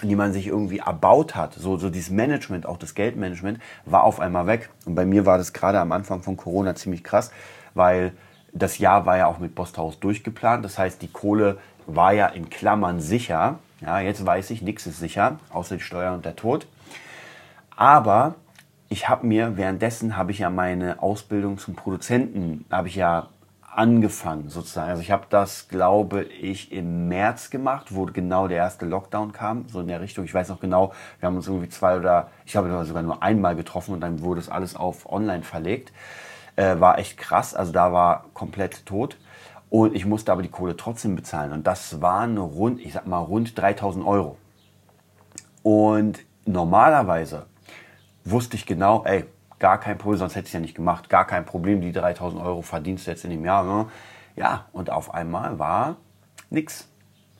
die 0.00 0.16
man 0.16 0.32
sich 0.32 0.46
irgendwie 0.46 0.78
erbaut 0.78 1.36
hat, 1.36 1.52
so, 1.52 1.76
so 1.76 1.90
dieses 1.90 2.08
Management, 2.08 2.64
auch 2.64 2.78
das 2.78 2.94
Geldmanagement, 2.94 3.58
war 3.84 4.04
auf 4.04 4.18
einmal 4.18 4.46
weg. 4.46 4.70
Und 4.86 4.94
bei 4.94 5.04
mir 5.04 5.26
war 5.26 5.36
das 5.36 5.52
gerade 5.52 5.78
am 5.80 5.92
Anfang 5.92 6.22
von 6.22 6.38
Corona 6.38 6.74
ziemlich 6.74 7.04
krass, 7.04 7.30
weil 7.74 8.12
das 8.54 8.78
Jahr 8.78 9.04
war 9.04 9.18
ja 9.18 9.26
auch 9.26 9.38
mit 9.38 9.54
Bosthaus 9.54 10.00
durchgeplant. 10.00 10.64
Das 10.64 10.78
heißt, 10.78 11.02
die 11.02 11.08
Kohle 11.08 11.58
war 11.86 12.14
ja 12.14 12.26
in 12.26 12.48
Klammern 12.48 13.00
sicher. 13.00 13.58
Ja, 13.84 14.00
jetzt 14.00 14.24
weiß 14.24 14.50
ich, 14.50 14.62
nichts 14.62 14.86
ist 14.86 14.98
sicher, 14.98 15.38
außer 15.50 15.76
die 15.76 15.82
Steuer 15.82 16.14
und 16.14 16.24
der 16.24 16.36
Tod. 16.36 16.66
Aber 17.76 18.36
ich 18.88 19.08
habe 19.08 19.26
mir, 19.26 19.58
währenddessen 19.58 20.16
habe 20.16 20.30
ich 20.30 20.38
ja 20.38 20.48
meine 20.48 21.02
Ausbildung 21.02 21.58
zum 21.58 21.74
Produzenten, 21.74 22.64
habe 22.70 22.88
ich 22.88 22.94
ja 22.94 23.28
angefangen 23.70 24.48
sozusagen. 24.48 24.88
Also 24.88 25.02
ich 25.02 25.10
habe 25.10 25.26
das, 25.28 25.68
glaube 25.68 26.22
ich, 26.22 26.72
im 26.72 27.08
März 27.08 27.50
gemacht, 27.50 27.94
wo 27.94 28.06
genau 28.06 28.48
der 28.48 28.58
erste 28.58 28.86
Lockdown 28.86 29.32
kam, 29.32 29.68
so 29.68 29.80
in 29.80 29.88
der 29.88 30.00
Richtung. 30.00 30.24
Ich 30.24 30.32
weiß 30.32 30.48
noch 30.48 30.60
genau, 30.60 30.92
wir 31.18 31.26
haben 31.26 31.36
uns 31.36 31.48
irgendwie 31.48 31.68
zwei 31.68 31.98
oder, 31.98 32.30
ich 32.46 32.56
habe 32.56 32.84
sogar 32.84 33.02
nur 33.02 33.22
einmal 33.22 33.56
getroffen 33.56 33.92
und 33.92 34.00
dann 34.00 34.22
wurde 34.22 34.40
es 34.40 34.48
alles 34.48 34.76
auf 34.76 35.10
online 35.12 35.42
verlegt. 35.42 35.92
Äh, 36.56 36.78
war 36.78 36.98
echt 36.98 37.18
krass, 37.18 37.54
also 37.54 37.72
da 37.72 37.92
war 37.92 38.26
komplett 38.32 38.86
tot. 38.86 39.18
Und 39.70 39.94
ich 39.94 40.06
musste 40.06 40.30
aber 40.32 40.42
die 40.42 40.48
Kohle 40.48 40.76
trotzdem 40.76 41.16
bezahlen. 41.16 41.52
Und 41.52 41.66
das 41.66 42.00
waren 42.00 42.38
rund, 42.38 42.80
ich 42.80 42.92
sag 42.92 43.06
mal, 43.06 43.18
rund 43.18 43.58
3000 43.58 44.06
Euro. 44.06 44.36
Und 45.62 46.20
normalerweise 46.44 47.46
wusste 48.24 48.56
ich 48.56 48.66
genau, 48.66 49.04
ey, 49.04 49.24
gar 49.58 49.80
kein 49.80 49.98
Problem, 49.98 50.18
sonst 50.18 50.36
hätte 50.36 50.44
ich 50.44 50.50
es 50.50 50.54
ja 50.54 50.60
nicht 50.60 50.74
gemacht, 50.74 51.08
gar 51.08 51.26
kein 51.26 51.44
Problem, 51.44 51.80
die 51.80 51.92
3000 51.92 52.42
Euro 52.42 52.62
verdienst 52.62 53.06
du 53.06 53.10
jetzt 53.10 53.24
in 53.24 53.30
dem 53.30 53.44
Jahr. 53.44 53.64
Ne? 53.64 53.86
Ja, 54.36 54.66
und 54.72 54.90
auf 54.90 55.14
einmal 55.14 55.58
war 55.58 55.96
nichts. 56.50 56.88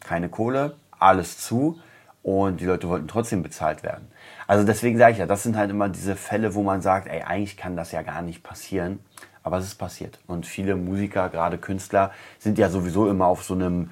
Keine 0.00 0.28
Kohle, 0.28 0.76
alles 0.98 1.38
zu 1.38 1.78
und 2.22 2.60
die 2.60 2.64
Leute 2.64 2.88
wollten 2.88 3.08
trotzdem 3.08 3.42
bezahlt 3.42 3.82
werden. 3.82 4.10
Also 4.46 4.64
deswegen 4.64 4.98
sage 4.98 5.12
ich 5.12 5.18
ja, 5.18 5.26
das 5.26 5.42
sind 5.42 5.56
halt 5.56 5.70
immer 5.70 5.90
diese 5.90 6.16
Fälle, 6.16 6.54
wo 6.54 6.62
man 6.62 6.80
sagt, 6.80 7.06
ey, 7.06 7.22
eigentlich 7.22 7.56
kann 7.56 7.76
das 7.76 7.92
ja 7.92 8.02
gar 8.02 8.22
nicht 8.22 8.42
passieren. 8.42 9.00
Aber 9.44 9.58
es 9.58 9.66
ist 9.66 9.76
passiert. 9.76 10.18
Und 10.26 10.46
viele 10.46 10.74
Musiker, 10.74 11.28
gerade 11.28 11.58
Künstler, 11.58 12.10
sind 12.38 12.58
ja 12.58 12.68
sowieso 12.70 13.08
immer 13.08 13.26
auf 13.26 13.44
so 13.44 13.54
einem 13.54 13.90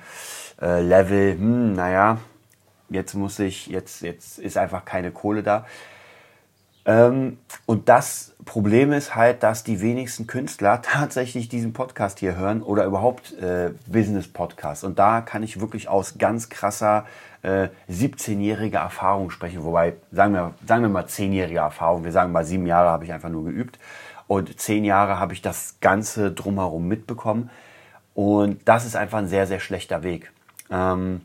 äh, 0.60 0.80
Level, 0.80 1.34
hm, 1.34 1.74
naja, 1.74 2.18
jetzt 2.88 3.14
muss 3.14 3.38
ich, 3.38 3.68
jetzt, 3.68 4.02
jetzt 4.02 4.38
ist 4.38 4.56
einfach 4.56 4.84
keine 4.84 5.12
Kohle 5.12 5.42
da. 5.42 5.66
Ähm, 6.84 7.38
und 7.64 7.88
das 7.88 8.34
Problem 8.44 8.92
ist 8.92 9.14
halt, 9.14 9.42
dass 9.42 9.62
die 9.62 9.80
wenigsten 9.80 10.26
Künstler 10.26 10.82
tatsächlich 10.82 11.48
diesen 11.48 11.72
Podcast 11.72 12.18
hier 12.18 12.36
hören 12.36 12.62
oder 12.62 12.84
überhaupt 12.84 13.32
äh, 13.38 13.70
Business-Podcasts. 13.86 14.84
Und 14.84 14.98
da 14.98 15.20
kann 15.20 15.42
ich 15.42 15.60
wirklich 15.60 15.88
aus 15.88 16.18
ganz 16.18 16.48
krasser 16.48 17.06
äh, 17.42 17.68
17-jähriger 17.90 18.78
Erfahrung 18.78 19.30
sprechen. 19.30 19.62
Wobei, 19.64 19.94
sagen 20.10 20.34
wir, 20.34 20.54
sagen 20.66 20.82
wir 20.82 20.88
mal 20.88 21.04
10-jährige 21.04 21.60
Erfahrung. 21.60 22.04
Wir 22.04 22.12
sagen 22.12 22.32
mal, 22.32 22.44
sieben 22.44 22.66
Jahre 22.66 22.88
habe 22.88 23.04
ich 23.04 23.12
einfach 23.12 23.28
nur 23.28 23.44
geübt. 23.44 23.78
Und 24.26 24.58
zehn 24.60 24.84
Jahre 24.84 25.18
habe 25.18 25.32
ich 25.32 25.42
das 25.42 25.76
Ganze 25.80 26.32
drumherum 26.32 26.88
mitbekommen. 26.88 27.50
Und 28.14 28.60
das 28.66 28.84
ist 28.84 28.96
einfach 28.96 29.18
ein 29.18 29.28
sehr, 29.28 29.46
sehr 29.46 29.60
schlechter 29.60 30.02
Weg. 30.02 30.32
Ähm, 30.70 31.22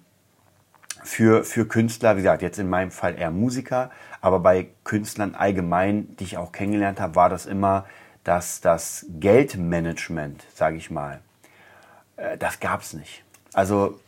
für, 1.04 1.44
für 1.44 1.68
Künstler, 1.68 2.18
wie 2.18 2.22
gesagt, 2.22 2.42
jetzt 2.42 2.60
in 2.60 2.70
meinem 2.70 2.92
Fall 2.92 3.18
eher 3.18 3.32
Musiker, 3.32 3.92
aber 4.20 4.40
bei 4.40 4.68
Künstlern 4.84 5.36
allgemein, 5.36 6.16
die 6.18 6.26
ich 6.26 6.38
auch 6.38 6.52
kennengelernt 6.52 7.00
habe, 7.00 7.16
war 7.16 7.30
das 7.30 7.46
immer, 7.46 7.86
dass 8.24 8.60
das 8.60 9.06
Geldmanagement, 9.10 10.44
sage 10.54 10.76
ich 10.76 10.92
mal, 10.92 11.22
äh, 12.18 12.38
das 12.38 12.60
gab 12.60 12.82
es 12.82 12.94
nicht. 12.94 13.24
Also 13.54 14.00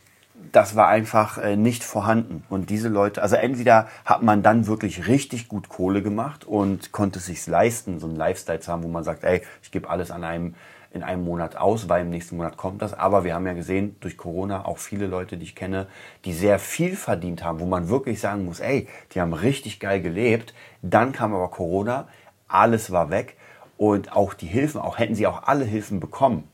das 0.52 0.76
war 0.76 0.88
einfach 0.88 1.38
äh, 1.38 1.56
nicht 1.56 1.84
vorhanden. 1.84 2.44
Und 2.48 2.70
diese 2.70 2.88
Leute, 2.88 3.22
also 3.22 3.36
entweder 3.36 3.88
hat 4.04 4.22
man 4.22 4.42
dann 4.42 4.66
wirklich 4.66 5.06
richtig 5.06 5.48
gut 5.48 5.68
Kohle 5.68 6.02
gemacht 6.02 6.44
und 6.44 6.92
konnte 6.92 7.18
es 7.18 7.26
sich 7.26 7.46
leisten, 7.46 8.00
so 8.00 8.06
einen 8.06 8.16
Lifestyle 8.16 8.60
zu 8.60 8.72
haben, 8.72 8.82
wo 8.82 8.88
man 8.88 9.04
sagt, 9.04 9.24
ey, 9.24 9.42
ich 9.62 9.70
gebe 9.70 9.88
alles 9.88 10.10
an 10.10 10.24
einem 10.24 10.54
in 10.92 11.04
einem 11.04 11.24
Monat 11.24 11.56
aus, 11.56 11.88
weil 11.88 12.02
im 12.02 12.10
nächsten 12.10 12.36
Monat 12.36 12.56
kommt 12.56 12.82
das. 12.82 12.94
Aber 12.94 13.22
wir 13.22 13.34
haben 13.34 13.46
ja 13.46 13.52
gesehen, 13.52 13.94
durch 14.00 14.16
Corona 14.16 14.64
auch 14.64 14.78
viele 14.78 15.06
Leute, 15.06 15.36
die 15.36 15.44
ich 15.44 15.54
kenne, 15.54 15.86
die 16.24 16.32
sehr 16.32 16.58
viel 16.58 16.96
verdient 16.96 17.44
haben, 17.44 17.60
wo 17.60 17.66
man 17.66 17.88
wirklich 17.88 18.20
sagen 18.20 18.44
muss, 18.44 18.58
ey, 18.58 18.88
die 19.12 19.20
haben 19.20 19.32
richtig 19.32 19.78
geil 19.78 20.00
gelebt. 20.02 20.52
Dann 20.82 21.12
kam 21.12 21.32
aber 21.32 21.48
Corona, 21.48 22.08
alles 22.48 22.90
war 22.90 23.10
weg 23.10 23.36
und 23.76 24.14
auch 24.14 24.34
die 24.34 24.46
Hilfen, 24.46 24.80
auch 24.80 24.98
hätten 24.98 25.14
sie 25.14 25.26
auch 25.26 25.44
alle 25.44 25.64
Hilfen 25.64 26.00
bekommen, 26.00 26.48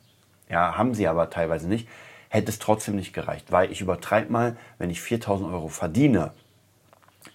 ja, 0.48 0.76
haben 0.76 0.94
sie 0.94 1.08
aber 1.08 1.30
teilweise 1.30 1.66
nicht, 1.66 1.88
hätte 2.28 2.50
es 2.50 2.58
trotzdem 2.58 2.96
nicht 2.96 3.12
gereicht, 3.12 3.52
weil 3.52 3.70
ich 3.70 3.80
übertreibe 3.80 4.32
mal, 4.32 4.56
wenn 4.78 4.90
ich 4.90 5.00
4000 5.00 5.50
Euro 5.52 5.68
verdiene 5.68 6.32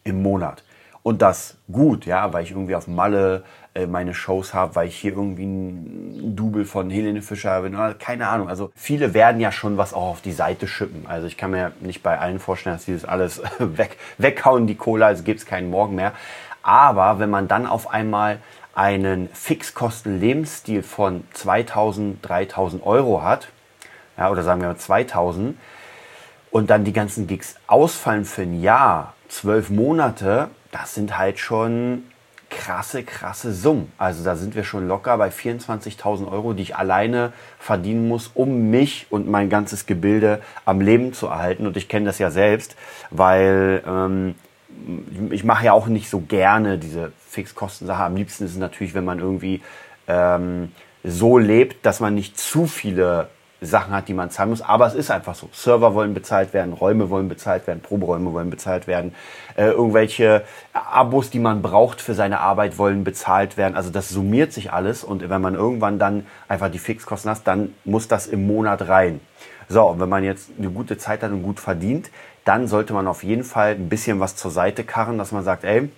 im 0.04 0.21
Monat, 0.21 0.63
und 1.04 1.21
das 1.21 1.58
gut, 1.71 2.06
ja, 2.06 2.32
weil 2.32 2.43
ich 2.43 2.51
irgendwie 2.51 2.75
auf 2.75 2.88
Malle 2.88 3.43
äh, 3.73 3.88
meine 3.88 4.13
Shows 4.13 4.54
habe, 4.54 4.75
weil 4.75 4.88
ich 4.88 4.97
hier 4.97 5.13
irgendwie 5.13 5.45
ein 5.45 6.36
Double 6.36 6.65
von 6.65 6.89
Helene 6.91 7.21
Fischer 7.21 7.62
bin, 7.62 7.75
keine 7.97 8.27
Ahnung. 8.27 8.49
Also 8.49 8.71
viele 8.75 9.13
werden 9.13 9.41
ja 9.41 9.51
schon 9.51 9.77
was 9.77 9.93
auch 9.93 10.10
auf 10.10 10.21
die 10.21 10.32
Seite 10.32 10.67
schippen. 10.67 11.08
Also 11.08 11.25
ich 11.25 11.38
kann 11.38 11.51
mir 11.51 11.71
nicht 11.80 12.04
bei 12.04 12.19
allen 12.19 12.39
vorstellen, 12.39 12.75
dass 12.75 12.86
die 12.86 12.93
das 12.93 13.06
alles 13.06 13.41
weg, 13.60 13.97
weghauen, 14.19 14.67
die 14.67 14.75
Cola, 14.75 15.08
also 15.08 15.23
gibt 15.23 15.39
es 15.39 15.45
keinen 15.45 15.71
Morgen 15.71 15.95
mehr. 15.95 16.13
Aber 16.62 17.17
wenn 17.17 17.32
man 17.32 17.47
dann 17.47 17.65
auf 17.65 17.89
einmal 17.89 18.38
einen 18.75 19.27
Fixkosten-Lebensstil 19.34 20.84
von 20.84 21.23
2000, 21.34 22.19
3000 22.21 22.86
Euro 22.86 23.23
hat, 23.23 23.49
ja, 24.21 24.29
oder 24.29 24.43
sagen 24.43 24.62
wir 24.62 24.67
mal 24.67 24.77
2000, 24.77 25.57
und 26.51 26.69
dann 26.69 26.84
die 26.84 26.93
ganzen 26.93 27.25
Gigs 27.27 27.55
ausfallen 27.65 28.25
für 28.25 28.43
ein 28.43 28.62
Jahr, 28.62 29.15
zwölf 29.29 29.69
Monate, 29.69 30.49
das 30.71 30.93
sind 30.93 31.17
halt 31.17 31.39
schon 31.39 32.03
krasse, 32.51 33.03
krasse 33.03 33.51
Summen. 33.51 33.91
Also 33.97 34.23
da 34.23 34.36
sind 34.36 34.53
wir 34.53 34.63
schon 34.63 34.88
locker 34.88 35.17
bei 35.17 35.29
24.000 35.29 36.29
Euro, 36.31 36.53
die 36.53 36.62
ich 36.63 36.75
alleine 36.75 37.31
verdienen 37.57 38.07
muss, 38.07 38.29
um 38.34 38.69
mich 38.69 39.07
und 39.10 39.27
mein 39.27 39.49
ganzes 39.49 39.86
Gebilde 39.86 40.41
am 40.65 40.81
Leben 40.81 41.13
zu 41.13 41.27
erhalten. 41.27 41.65
Und 41.65 41.77
ich 41.77 41.88
kenne 41.88 42.05
das 42.05 42.19
ja 42.19 42.29
selbst, 42.29 42.75
weil 43.10 43.81
ähm, 43.88 44.36
ich 45.31 45.43
mache 45.45 45.65
ja 45.65 45.73
auch 45.73 45.88
nicht 45.88 46.10
so 46.10 46.19
gerne 46.19 46.77
diese 46.77 47.13
Fixkostensache. 47.29 48.03
Am 48.03 48.15
liebsten 48.15 48.43
ist 48.43 48.51
es 48.51 48.57
natürlich, 48.57 48.93
wenn 48.93 49.05
man 49.05 49.19
irgendwie 49.19 49.62
ähm, 50.07 50.73
so 51.03 51.38
lebt, 51.38 51.86
dass 51.86 52.01
man 52.01 52.13
nicht 52.13 52.38
zu 52.38 52.67
viele 52.67 53.29
Sachen 53.63 53.93
hat, 53.93 54.08
die 54.08 54.15
man 54.15 54.32
zahlen 54.32 54.50
muss. 54.50 54.63
Aber 54.63 54.88
es 54.88 54.95
ist 54.95 55.12
einfach 55.12 55.36
so. 55.36 55.47
Server 55.54 55.93
wollen 55.93 56.15
bezahlt 56.15 56.52
werden, 56.54 56.74
Räume 56.74 57.12
wollen 57.12 57.30
bezahlt 57.30 57.67
werden, 57.67 57.80
Proberäume 57.80 58.34
wollen 58.34 58.50
bezahlt 58.50 58.88
werden, 58.88 59.13
äh, 59.56 59.67
irgendwelche 59.67 60.43
Abos, 60.74 61.30
die 61.30 61.38
man 61.38 61.62
braucht 61.62 62.02
für 62.02 62.15
seine 62.15 62.39
Arbeit, 62.39 62.80
wollen 62.80 63.04
bezahlt 63.04 63.58
werden. 63.58 63.76
Also 63.76 63.91
das 63.91 64.10
summiert 64.10 64.52
sich 64.52 64.74
alles 64.74 65.04
und 65.04 65.30
wenn 65.30 65.41
man 65.41 65.54
irgendwann 65.54 66.00
dann 66.00 66.26
einfach 66.47 66.71
die 66.71 66.80
Fixkosten 66.80 67.30
hat, 67.30 67.41
dann 67.45 67.76
muss 67.86 68.08
das 68.08 68.26
im 68.26 68.47
Monat 68.47 68.88
rein. 68.88 69.21
So, 69.69 69.84
und 69.84 70.00
wenn 70.00 70.10
man 70.10 70.24
jetzt 70.24 70.50
eine 70.58 70.69
gute 70.69 70.97
Zeit 70.97 71.21
hat 71.21 71.32
und 71.32 71.43
gut 71.43 71.60
verdient, 71.60 72.10
dann 72.43 72.67
sollte 72.67 72.93
man 72.93 73.08
auf 73.08 73.24
jeden 73.24 73.43
Fall 73.43 73.76
ein 73.76 73.89
bisschen 73.89 74.19
was 74.19 74.36
zur 74.36 74.50
Seite 74.50 74.84
karren, 74.84 75.19
dass 75.19 75.32
man 75.32 75.43
sagt, 75.43 75.63
ey, 75.63 75.89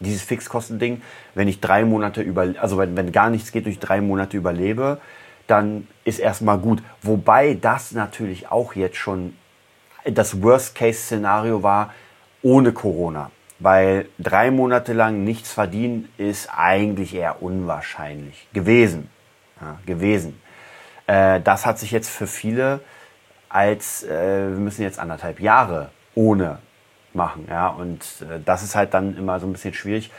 dieses 0.00 0.22
Fixkostending, 0.22 1.02
wenn 1.34 1.48
ich 1.48 1.60
drei 1.60 1.84
Monate 1.84 2.22
über, 2.22 2.46
also 2.60 2.78
wenn, 2.78 2.96
wenn 2.96 3.10
gar 3.10 3.30
nichts 3.30 3.50
geht, 3.50 3.66
durch 3.66 3.80
drei 3.80 4.00
Monate 4.00 4.36
überlebe, 4.36 4.98
dann 5.48 5.88
ist 6.04 6.20
erstmal 6.20 6.58
gut. 6.58 6.82
Wobei 7.02 7.54
das 7.54 7.92
natürlich 7.92 8.50
auch 8.52 8.74
jetzt 8.74 8.96
schon 8.96 9.36
das 10.04 10.40
Worst-Case-Szenario 10.42 11.62
war 11.62 11.92
ohne 12.42 12.72
Corona. 12.72 13.30
Weil 13.58 14.08
drei 14.20 14.52
Monate 14.52 14.92
lang 14.92 15.24
nichts 15.24 15.52
verdienen 15.52 16.08
ist 16.16 16.48
eigentlich 16.56 17.14
eher 17.14 17.42
unwahrscheinlich 17.42 18.46
gewesen. 18.52 19.10
Ja, 19.60 19.78
gewesen. 19.84 20.40
Äh, 21.08 21.40
das 21.40 21.66
hat 21.66 21.80
sich 21.80 21.90
jetzt 21.90 22.08
für 22.08 22.28
viele 22.28 22.80
als, 23.48 24.04
äh, 24.04 24.50
wir 24.50 24.58
müssen 24.58 24.82
jetzt 24.82 25.00
anderthalb 25.00 25.40
Jahre 25.40 25.90
ohne 26.14 26.58
machen. 27.12 27.46
Ja, 27.50 27.68
und 27.68 28.02
äh, 28.20 28.38
das 28.44 28.62
ist 28.62 28.76
halt 28.76 28.94
dann 28.94 29.16
immer 29.16 29.40
so 29.40 29.46
ein 29.46 29.52
bisschen 29.52 29.74
schwierig 29.74 30.12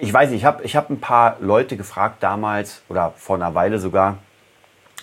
ich 0.00 0.12
weiß 0.12 0.30
nicht, 0.30 0.40
ich 0.40 0.44
habe 0.44 0.62
ich 0.64 0.76
hab 0.76 0.90
ein 0.90 1.00
paar 1.00 1.36
Leute 1.40 1.76
gefragt 1.76 2.22
damals 2.22 2.82
oder 2.88 3.12
vor 3.16 3.36
einer 3.36 3.54
Weile 3.54 3.78
sogar, 3.78 4.18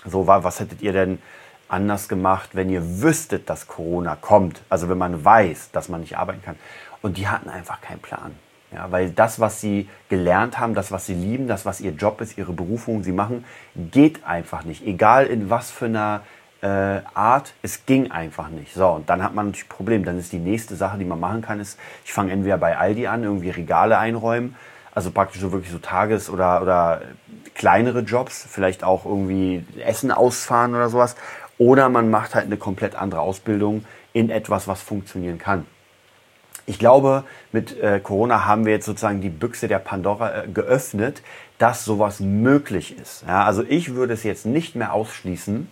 so 0.05 0.27
war, 0.27 0.43
was 0.43 0.59
hättet 0.59 0.81
ihr 0.81 0.93
denn 0.93 1.19
anders 1.67 2.07
gemacht, 2.09 2.49
wenn 2.53 2.69
ihr 2.69 3.01
wüsstet, 3.01 3.49
dass 3.49 3.67
Corona 3.67 4.15
kommt? 4.15 4.61
Also 4.69 4.89
wenn 4.89 4.97
man 4.97 5.23
weiß, 5.23 5.71
dass 5.71 5.89
man 5.89 6.01
nicht 6.01 6.17
arbeiten 6.17 6.41
kann. 6.41 6.55
Und 7.01 7.17
die 7.17 7.27
hatten 7.27 7.49
einfach 7.49 7.81
keinen 7.81 7.99
Plan. 7.99 8.35
Ja, 8.73 8.91
weil 8.91 9.09
das, 9.09 9.39
was 9.39 9.61
sie 9.61 9.89
gelernt 10.09 10.59
haben, 10.59 10.75
das, 10.75 10.91
was 10.91 11.05
sie 11.05 11.15
lieben, 11.15 11.47
das, 11.47 11.65
was 11.65 11.81
ihr 11.81 11.91
Job 11.91 12.21
ist, 12.21 12.37
ihre 12.37 12.53
Berufung, 12.53 13.03
sie 13.03 13.11
machen, 13.11 13.45
geht 13.75 14.23
einfach 14.25 14.63
nicht. 14.63 14.85
Egal 14.85 15.25
in 15.25 15.49
was 15.49 15.71
für 15.71 15.85
einer 15.85 16.21
äh, 16.61 17.01
Art, 17.15 17.53
es 17.63 17.85
ging 17.87 18.11
einfach 18.11 18.49
nicht. 18.49 18.73
So, 18.73 18.87
und 18.89 19.09
dann 19.09 19.23
hat 19.23 19.33
man 19.33 19.47
natürlich 19.47 19.65
ein 19.65 19.69
Problem. 19.69 20.03
Dann 20.03 20.19
ist 20.19 20.31
die 20.33 20.39
nächste 20.39 20.75
Sache, 20.75 20.99
die 20.99 21.05
man 21.05 21.19
machen 21.19 21.41
kann, 21.41 21.59
ist, 21.59 21.79
ich 22.05 22.13
fange 22.13 22.31
entweder 22.31 22.57
bei 22.57 22.77
Aldi 22.77 23.07
an, 23.07 23.23
irgendwie 23.23 23.49
Regale 23.49 23.97
einräumen 23.97 24.55
also 24.99 25.11
praktisch 25.11 25.39
so 25.39 25.53
wirklich 25.53 25.71
so 25.71 25.77
Tages- 25.77 26.29
oder, 26.29 26.61
oder 26.61 27.01
kleinere 27.55 28.01
Jobs, 28.01 28.45
vielleicht 28.49 28.83
auch 28.83 29.05
irgendwie 29.05 29.63
Essen 29.79 30.11
ausfahren 30.11 30.75
oder 30.75 30.89
sowas. 30.89 31.15
Oder 31.57 31.87
man 31.87 32.09
macht 32.09 32.35
halt 32.35 32.47
eine 32.47 32.57
komplett 32.57 32.95
andere 32.95 33.21
Ausbildung 33.21 33.85
in 34.11 34.29
etwas, 34.29 34.67
was 34.67 34.81
funktionieren 34.81 35.37
kann. 35.37 35.65
Ich 36.65 36.79
glaube, 36.79 37.23
mit 37.53 37.79
äh, 37.79 38.01
Corona 38.01 38.45
haben 38.45 38.65
wir 38.65 38.73
jetzt 38.73 38.87
sozusagen 38.87 39.21
die 39.21 39.29
Büchse 39.29 39.69
der 39.69 39.79
Pandora 39.79 40.43
äh, 40.43 40.47
geöffnet, 40.49 41.21
dass 41.59 41.85
sowas 41.85 42.19
möglich 42.19 42.97
ist. 42.97 43.23
Ja, 43.25 43.45
also 43.45 43.63
ich 43.63 43.95
würde 43.95 44.13
es 44.13 44.23
jetzt 44.23 44.45
nicht 44.45 44.75
mehr 44.75 44.91
ausschließen, 44.91 45.69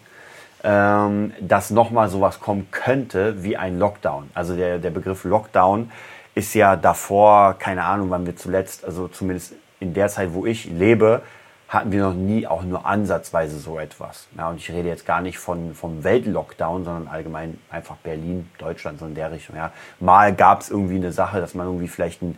ähm, 0.63 1.33
dass 1.41 1.69
nochmal 1.69 2.07
sowas 2.07 2.39
kommen 2.39 2.69
könnte 2.71 3.43
wie 3.43 3.57
ein 3.57 3.77
Lockdown. 3.77 4.29
Also 4.33 4.55
der, 4.55 4.79
der 4.79 4.91
Begriff 4.91 5.25
Lockdown 5.25 5.91
ist 6.37 6.53
ja 6.53 6.75
davor, 6.75 7.55
keine 7.57 7.83
Ahnung, 7.83 8.11
wann 8.11 8.27
wir 8.27 8.35
zuletzt, 8.35 8.85
also 8.85 9.07
zumindest 9.07 9.53
in 9.79 9.95
der 9.95 10.07
Zeit, 10.07 10.33
wo 10.33 10.45
ich 10.45 10.65
lebe, 10.65 11.23
hatten 11.67 11.91
wir 11.91 12.03
noch 12.03 12.13
nie 12.13 12.45
auch 12.45 12.61
nur 12.61 12.85
ansatzweise 12.85 13.57
so 13.57 13.79
etwas. 13.79 14.27
Ja, 14.37 14.49
und 14.49 14.57
ich 14.57 14.71
rede 14.71 14.87
jetzt 14.87 15.05
gar 15.05 15.19
nicht 15.19 15.39
von, 15.39 15.73
vom 15.73 16.03
Weltlockdown, 16.03 16.85
sondern 16.85 17.07
allgemein 17.07 17.57
einfach 17.71 17.95
Berlin, 17.97 18.49
Deutschland, 18.59 18.99
so 18.99 19.07
in 19.07 19.15
der 19.15 19.31
Richtung. 19.31 19.55
Ja. 19.55 19.71
Mal 19.99 20.33
gab 20.33 20.61
es 20.61 20.69
irgendwie 20.69 20.95
eine 20.95 21.11
Sache, 21.11 21.41
dass 21.41 21.55
man 21.55 21.65
irgendwie 21.65 21.87
vielleicht 21.87 22.21
ein, 22.21 22.37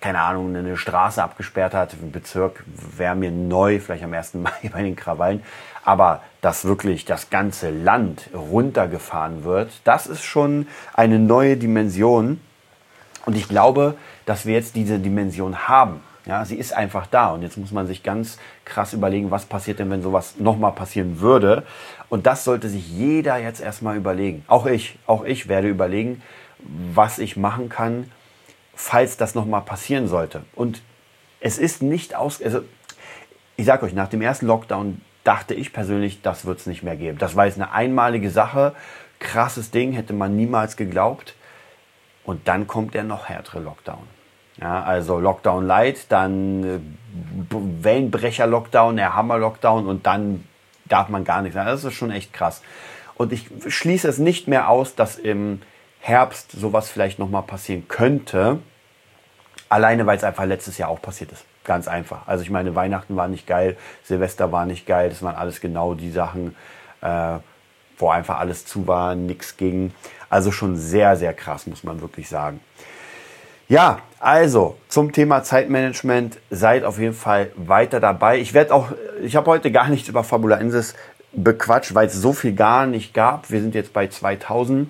keine 0.00 0.20
Ahnung, 0.20 0.54
eine 0.54 0.76
Straße 0.76 1.22
abgesperrt 1.22 1.74
hat, 1.74 1.94
ein 1.94 2.10
Bezirk 2.10 2.64
wäre 2.96 3.14
mir 3.14 3.30
neu, 3.30 3.78
vielleicht 3.78 4.02
am 4.02 4.12
1. 4.12 4.34
Mai 4.34 4.50
bei 4.72 4.82
den 4.82 4.96
Krawallen. 4.96 5.44
Aber 5.84 6.22
dass 6.40 6.64
wirklich 6.64 7.04
das 7.04 7.30
ganze 7.30 7.70
Land 7.70 8.30
runtergefahren 8.34 9.44
wird, 9.44 9.70
das 9.84 10.08
ist 10.08 10.24
schon 10.24 10.66
eine 10.92 11.20
neue 11.20 11.56
Dimension. 11.56 12.40
Und 13.28 13.36
ich 13.36 13.46
glaube, 13.46 13.94
dass 14.24 14.46
wir 14.46 14.54
jetzt 14.54 14.74
diese 14.74 14.98
Dimension 14.98 15.68
haben. 15.68 16.00
Ja, 16.24 16.46
sie 16.46 16.56
ist 16.56 16.72
einfach 16.72 17.06
da. 17.06 17.28
Und 17.34 17.42
jetzt 17.42 17.58
muss 17.58 17.72
man 17.72 17.86
sich 17.86 18.02
ganz 18.02 18.38
krass 18.64 18.94
überlegen, 18.94 19.30
was 19.30 19.44
passiert 19.44 19.80
denn, 19.80 19.90
wenn 19.90 20.00
sowas 20.00 20.36
nochmal 20.38 20.72
passieren 20.72 21.20
würde. 21.20 21.64
Und 22.08 22.26
das 22.26 22.44
sollte 22.44 22.70
sich 22.70 22.88
jeder 22.88 23.36
jetzt 23.36 23.60
erstmal 23.60 23.98
überlegen. 23.98 24.46
Auch 24.48 24.64
ich, 24.64 24.98
auch 25.06 25.26
ich 25.26 25.46
werde 25.46 25.68
überlegen, 25.68 26.22
was 26.94 27.18
ich 27.18 27.36
machen 27.36 27.68
kann, 27.68 28.10
falls 28.74 29.18
das 29.18 29.34
nochmal 29.34 29.60
passieren 29.60 30.08
sollte. 30.08 30.44
Und 30.54 30.80
es 31.38 31.58
ist 31.58 31.82
nicht 31.82 32.14
aus, 32.14 32.40
also 32.40 32.62
ich 33.56 33.66
sage 33.66 33.84
euch, 33.84 33.92
nach 33.92 34.08
dem 34.08 34.22
ersten 34.22 34.46
Lockdown 34.46 35.02
dachte 35.24 35.52
ich 35.52 35.74
persönlich, 35.74 36.22
das 36.22 36.46
wird 36.46 36.60
es 36.60 36.66
nicht 36.66 36.82
mehr 36.82 36.96
geben. 36.96 37.18
Das 37.18 37.36
war 37.36 37.44
jetzt 37.44 37.56
eine 37.56 37.72
einmalige 37.72 38.30
Sache, 38.30 38.74
krasses 39.18 39.70
Ding, 39.70 39.92
hätte 39.92 40.14
man 40.14 40.34
niemals 40.34 40.78
geglaubt. 40.78 41.34
Und 42.28 42.46
dann 42.46 42.66
kommt 42.66 42.92
der 42.92 43.04
noch 43.04 43.30
härtere 43.30 43.60
Lockdown. 43.60 44.06
Ja, 44.60 44.82
also 44.82 45.18
Lockdown 45.18 45.66
Light, 45.66 46.12
dann 46.12 46.62
äh, 46.62 46.78
Wellenbrecher-Lockdown, 47.82 48.96
der 48.96 49.14
Hammer-Lockdown 49.14 49.86
und 49.86 50.04
dann 50.04 50.44
darf 50.84 51.08
man 51.08 51.24
gar 51.24 51.40
nichts. 51.40 51.54
Das 51.54 51.84
ist 51.84 51.94
schon 51.94 52.10
echt 52.10 52.34
krass. 52.34 52.60
Und 53.14 53.32
ich 53.32 53.48
schließe 53.66 54.06
es 54.06 54.18
nicht 54.18 54.46
mehr 54.46 54.68
aus, 54.68 54.94
dass 54.94 55.16
im 55.16 55.62
Herbst 56.00 56.52
sowas 56.52 56.90
vielleicht 56.90 57.18
nochmal 57.18 57.44
passieren 57.44 57.88
könnte. 57.88 58.58
Alleine, 59.70 60.04
weil 60.04 60.18
es 60.18 60.24
einfach 60.24 60.44
letztes 60.44 60.76
Jahr 60.76 60.90
auch 60.90 61.00
passiert 61.00 61.32
ist. 61.32 61.46
Ganz 61.64 61.88
einfach. 61.88 62.28
Also 62.28 62.42
ich 62.42 62.50
meine, 62.50 62.74
Weihnachten 62.74 63.16
war 63.16 63.28
nicht 63.28 63.46
geil, 63.46 63.78
Silvester 64.02 64.52
war 64.52 64.66
nicht 64.66 64.86
geil. 64.86 65.08
Das 65.08 65.22
waren 65.22 65.34
alles 65.34 65.62
genau 65.62 65.94
die 65.94 66.10
Sachen, 66.10 66.54
äh, 67.00 67.38
wo 67.98 68.10
einfach 68.10 68.38
alles 68.38 68.64
zu 68.64 68.86
war, 68.86 69.14
nichts 69.14 69.56
ging. 69.56 69.92
Also 70.30 70.52
schon 70.52 70.76
sehr, 70.76 71.16
sehr 71.16 71.34
krass, 71.34 71.66
muss 71.66 71.84
man 71.84 72.00
wirklich 72.00 72.28
sagen. 72.28 72.60
Ja, 73.68 74.00
also 74.18 74.76
zum 74.88 75.12
Thema 75.12 75.42
Zeitmanagement 75.42 76.38
seid 76.50 76.84
auf 76.84 76.98
jeden 76.98 77.14
Fall 77.14 77.52
weiter 77.56 78.00
dabei. 78.00 78.38
Ich 78.38 78.54
werde 78.54 78.74
auch, 78.74 78.92
ich 79.22 79.36
habe 79.36 79.50
heute 79.50 79.70
gar 79.70 79.88
nichts 79.88 80.08
über 80.08 80.24
Fabula 80.24 80.56
Insis 80.56 80.94
bequatscht, 81.32 81.94
weil 81.94 82.06
es 82.06 82.14
so 82.14 82.32
viel 82.32 82.54
gar 82.54 82.86
nicht 82.86 83.12
gab. 83.12 83.50
Wir 83.50 83.60
sind 83.60 83.74
jetzt 83.74 83.92
bei 83.92 84.08
2000. 84.08 84.88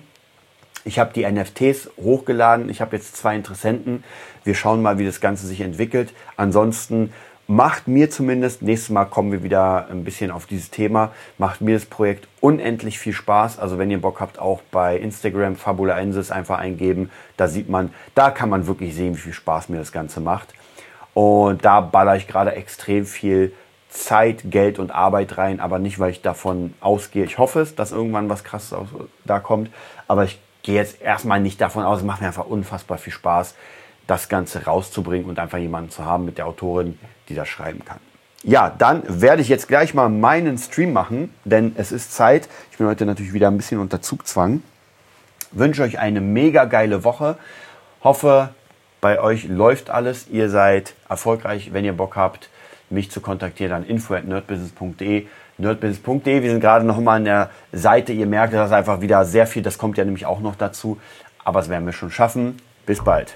Ich 0.85 0.97
habe 0.97 1.11
die 1.13 1.29
NFTs 1.29 1.89
hochgeladen. 1.97 2.69
Ich 2.69 2.79
habe 2.81 2.95
jetzt 2.95 3.17
zwei 3.17 3.35
Interessenten. 3.35 4.03
Wir 4.43 4.55
schauen 4.55 4.81
mal, 4.81 4.97
wie 4.97 5.05
das 5.05 5.19
Ganze 5.19 5.45
sich 5.45 5.61
entwickelt. 5.61 6.13
Ansonsten 6.37 7.11
macht 7.49 7.87
mir 7.87 8.11
zumindest, 8.11 8.61
nächstes 8.61 8.91
Mal 8.91 9.05
kommen 9.05 9.31
wir 9.31 9.41
wieder 9.41 9.87
ein 9.89 10.03
bisschen 10.03 10.29
auf 10.29 10.45
dieses 10.45 10.69
Thema, 10.69 11.11
macht 11.39 11.61
mir 11.61 11.73
das 11.73 11.85
Projekt 11.85 12.27
unendlich 12.41 12.99
viel 12.99 13.11
Spaß. 13.11 13.57
Also 13.57 13.79
wenn 13.79 13.89
ihr 13.89 13.99
Bock 13.99 14.21
habt, 14.21 14.37
auch 14.37 14.61
bei 14.69 14.95
Instagram 14.97 15.55
Fabulaensis 15.55 16.29
einfach 16.29 16.59
eingeben. 16.59 17.09
Da 17.37 17.47
sieht 17.47 17.67
man, 17.67 17.91
da 18.13 18.29
kann 18.29 18.49
man 18.49 18.67
wirklich 18.67 18.93
sehen, 18.93 19.15
wie 19.15 19.19
viel 19.19 19.33
Spaß 19.33 19.69
mir 19.69 19.79
das 19.79 19.91
Ganze 19.91 20.21
macht. 20.21 20.53
Und 21.15 21.65
da 21.65 21.81
baller 21.81 22.15
ich 22.17 22.27
gerade 22.27 22.51
extrem 22.51 23.07
viel 23.07 23.51
Zeit, 23.89 24.51
Geld 24.51 24.77
und 24.77 24.91
Arbeit 24.91 25.39
rein, 25.39 25.59
aber 25.59 25.79
nicht, 25.79 25.97
weil 25.97 26.11
ich 26.11 26.21
davon 26.21 26.75
ausgehe. 26.81 27.25
Ich 27.25 27.39
hoffe 27.39 27.61
es, 27.61 27.73
dass 27.73 27.91
irgendwann 27.91 28.29
was 28.29 28.43
krasses 28.43 28.77
da 29.25 29.39
kommt, 29.39 29.71
aber 30.07 30.23
ich 30.23 30.39
gehe 30.61 30.75
jetzt 30.75 31.01
erstmal 31.01 31.39
nicht 31.39 31.59
davon 31.59 31.83
aus. 31.83 31.97
Es 31.97 32.05
macht 32.05 32.21
mir 32.21 32.27
einfach 32.27 32.45
unfassbar 32.45 32.99
viel 32.99 33.11
Spaß, 33.11 33.55
das 34.05 34.29
Ganze 34.29 34.65
rauszubringen 34.65 35.27
und 35.27 35.39
einfach 35.39 35.57
jemanden 35.57 35.89
zu 35.89 36.05
haben 36.05 36.25
mit 36.25 36.37
der 36.37 36.45
Autorin, 36.45 36.99
die 37.29 37.35
das 37.35 37.47
schreiben 37.47 37.85
kann. 37.85 37.99
Ja, 38.43 38.73
dann 38.77 39.03
werde 39.07 39.41
ich 39.41 39.49
jetzt 39.49 39.67
gleich 39.67 39.93
mal 39.93 40.09
meinen 40.09 40.57
Stream 40.57 40.93
machen, 40.93 41.33
denn 41.43 41.73
es 41.77 41.91
ist 41.91 42.13
Zeit. 42.13 42.47
Ich 42.71 42.77
bin 42.77 42.87
heute 42.87 43.05
natürlich 43.05 43.33
wieder 43.33 43.47
ein 43.47 43.57
bisschen 43.57 43.79
unter 43.79 44.01
Zugzwang. 44.01 44.63
Wünsche 45.51 45.83
euch 45.83 45.99
eine 45.99 46.21
mega 46.21 46.65
geile 46.65 47.03
Woche. 47.03 47.37
Hoffe, 48.01 48.49
bei 49.01 49.19
euch 49.19 49.47
läuft 49.47 49.89
alles. 49.89 50.27
Ihr 50.29 50.49
seid 50.49 50.93
erfolgreich. 51.09 51.73
Wenn 51.73 51.83
ihr 51.83 51.93
Bock 51.93 52.15
habt, 52.15 52.49
mich 52.89 53.11
zu 53.11 53.19
kontaktieren, 53.19 53.71
dann 53.71 53.85
info 53.85 54.13
at 54.13 54.25
nerdbusiness.de. 54.25 55.27
Nerdbusiness.de. 55.57 56.41
Wir 56.41 56.51
sind 56.51 56.61
gerade 56.61 56.85
noch 56.85 56.99
mal 56.99 57.17
an 57.17 57.25
der 57.25 57.49
Seite. 57.73 58.13
Ihr 58.13 58.25
merkt, 58.25 58.53
das 58.53 58.67
ist 58.67 58.73
einfach 58.73 59.01
wieder 59.01 59.25
sehr 59.25 59.47
viel. 59.47 59.63
Das 59.63 59.77
kommt 59.77 59.97
ja 59.97 60.05
nämlich 60.05 60.25
auch 60.25 60.39
noch 60.39 60.55
dazu. 60.55 60.97
Aber 61.43 61.59
es 61.59 61.67
werden 61.67 61.85
wir 61.85 61.93
schon 61.93 62.11
schaffen. 62.11 62.57
Bis 62.85 63.03
bald. 63.03 63.35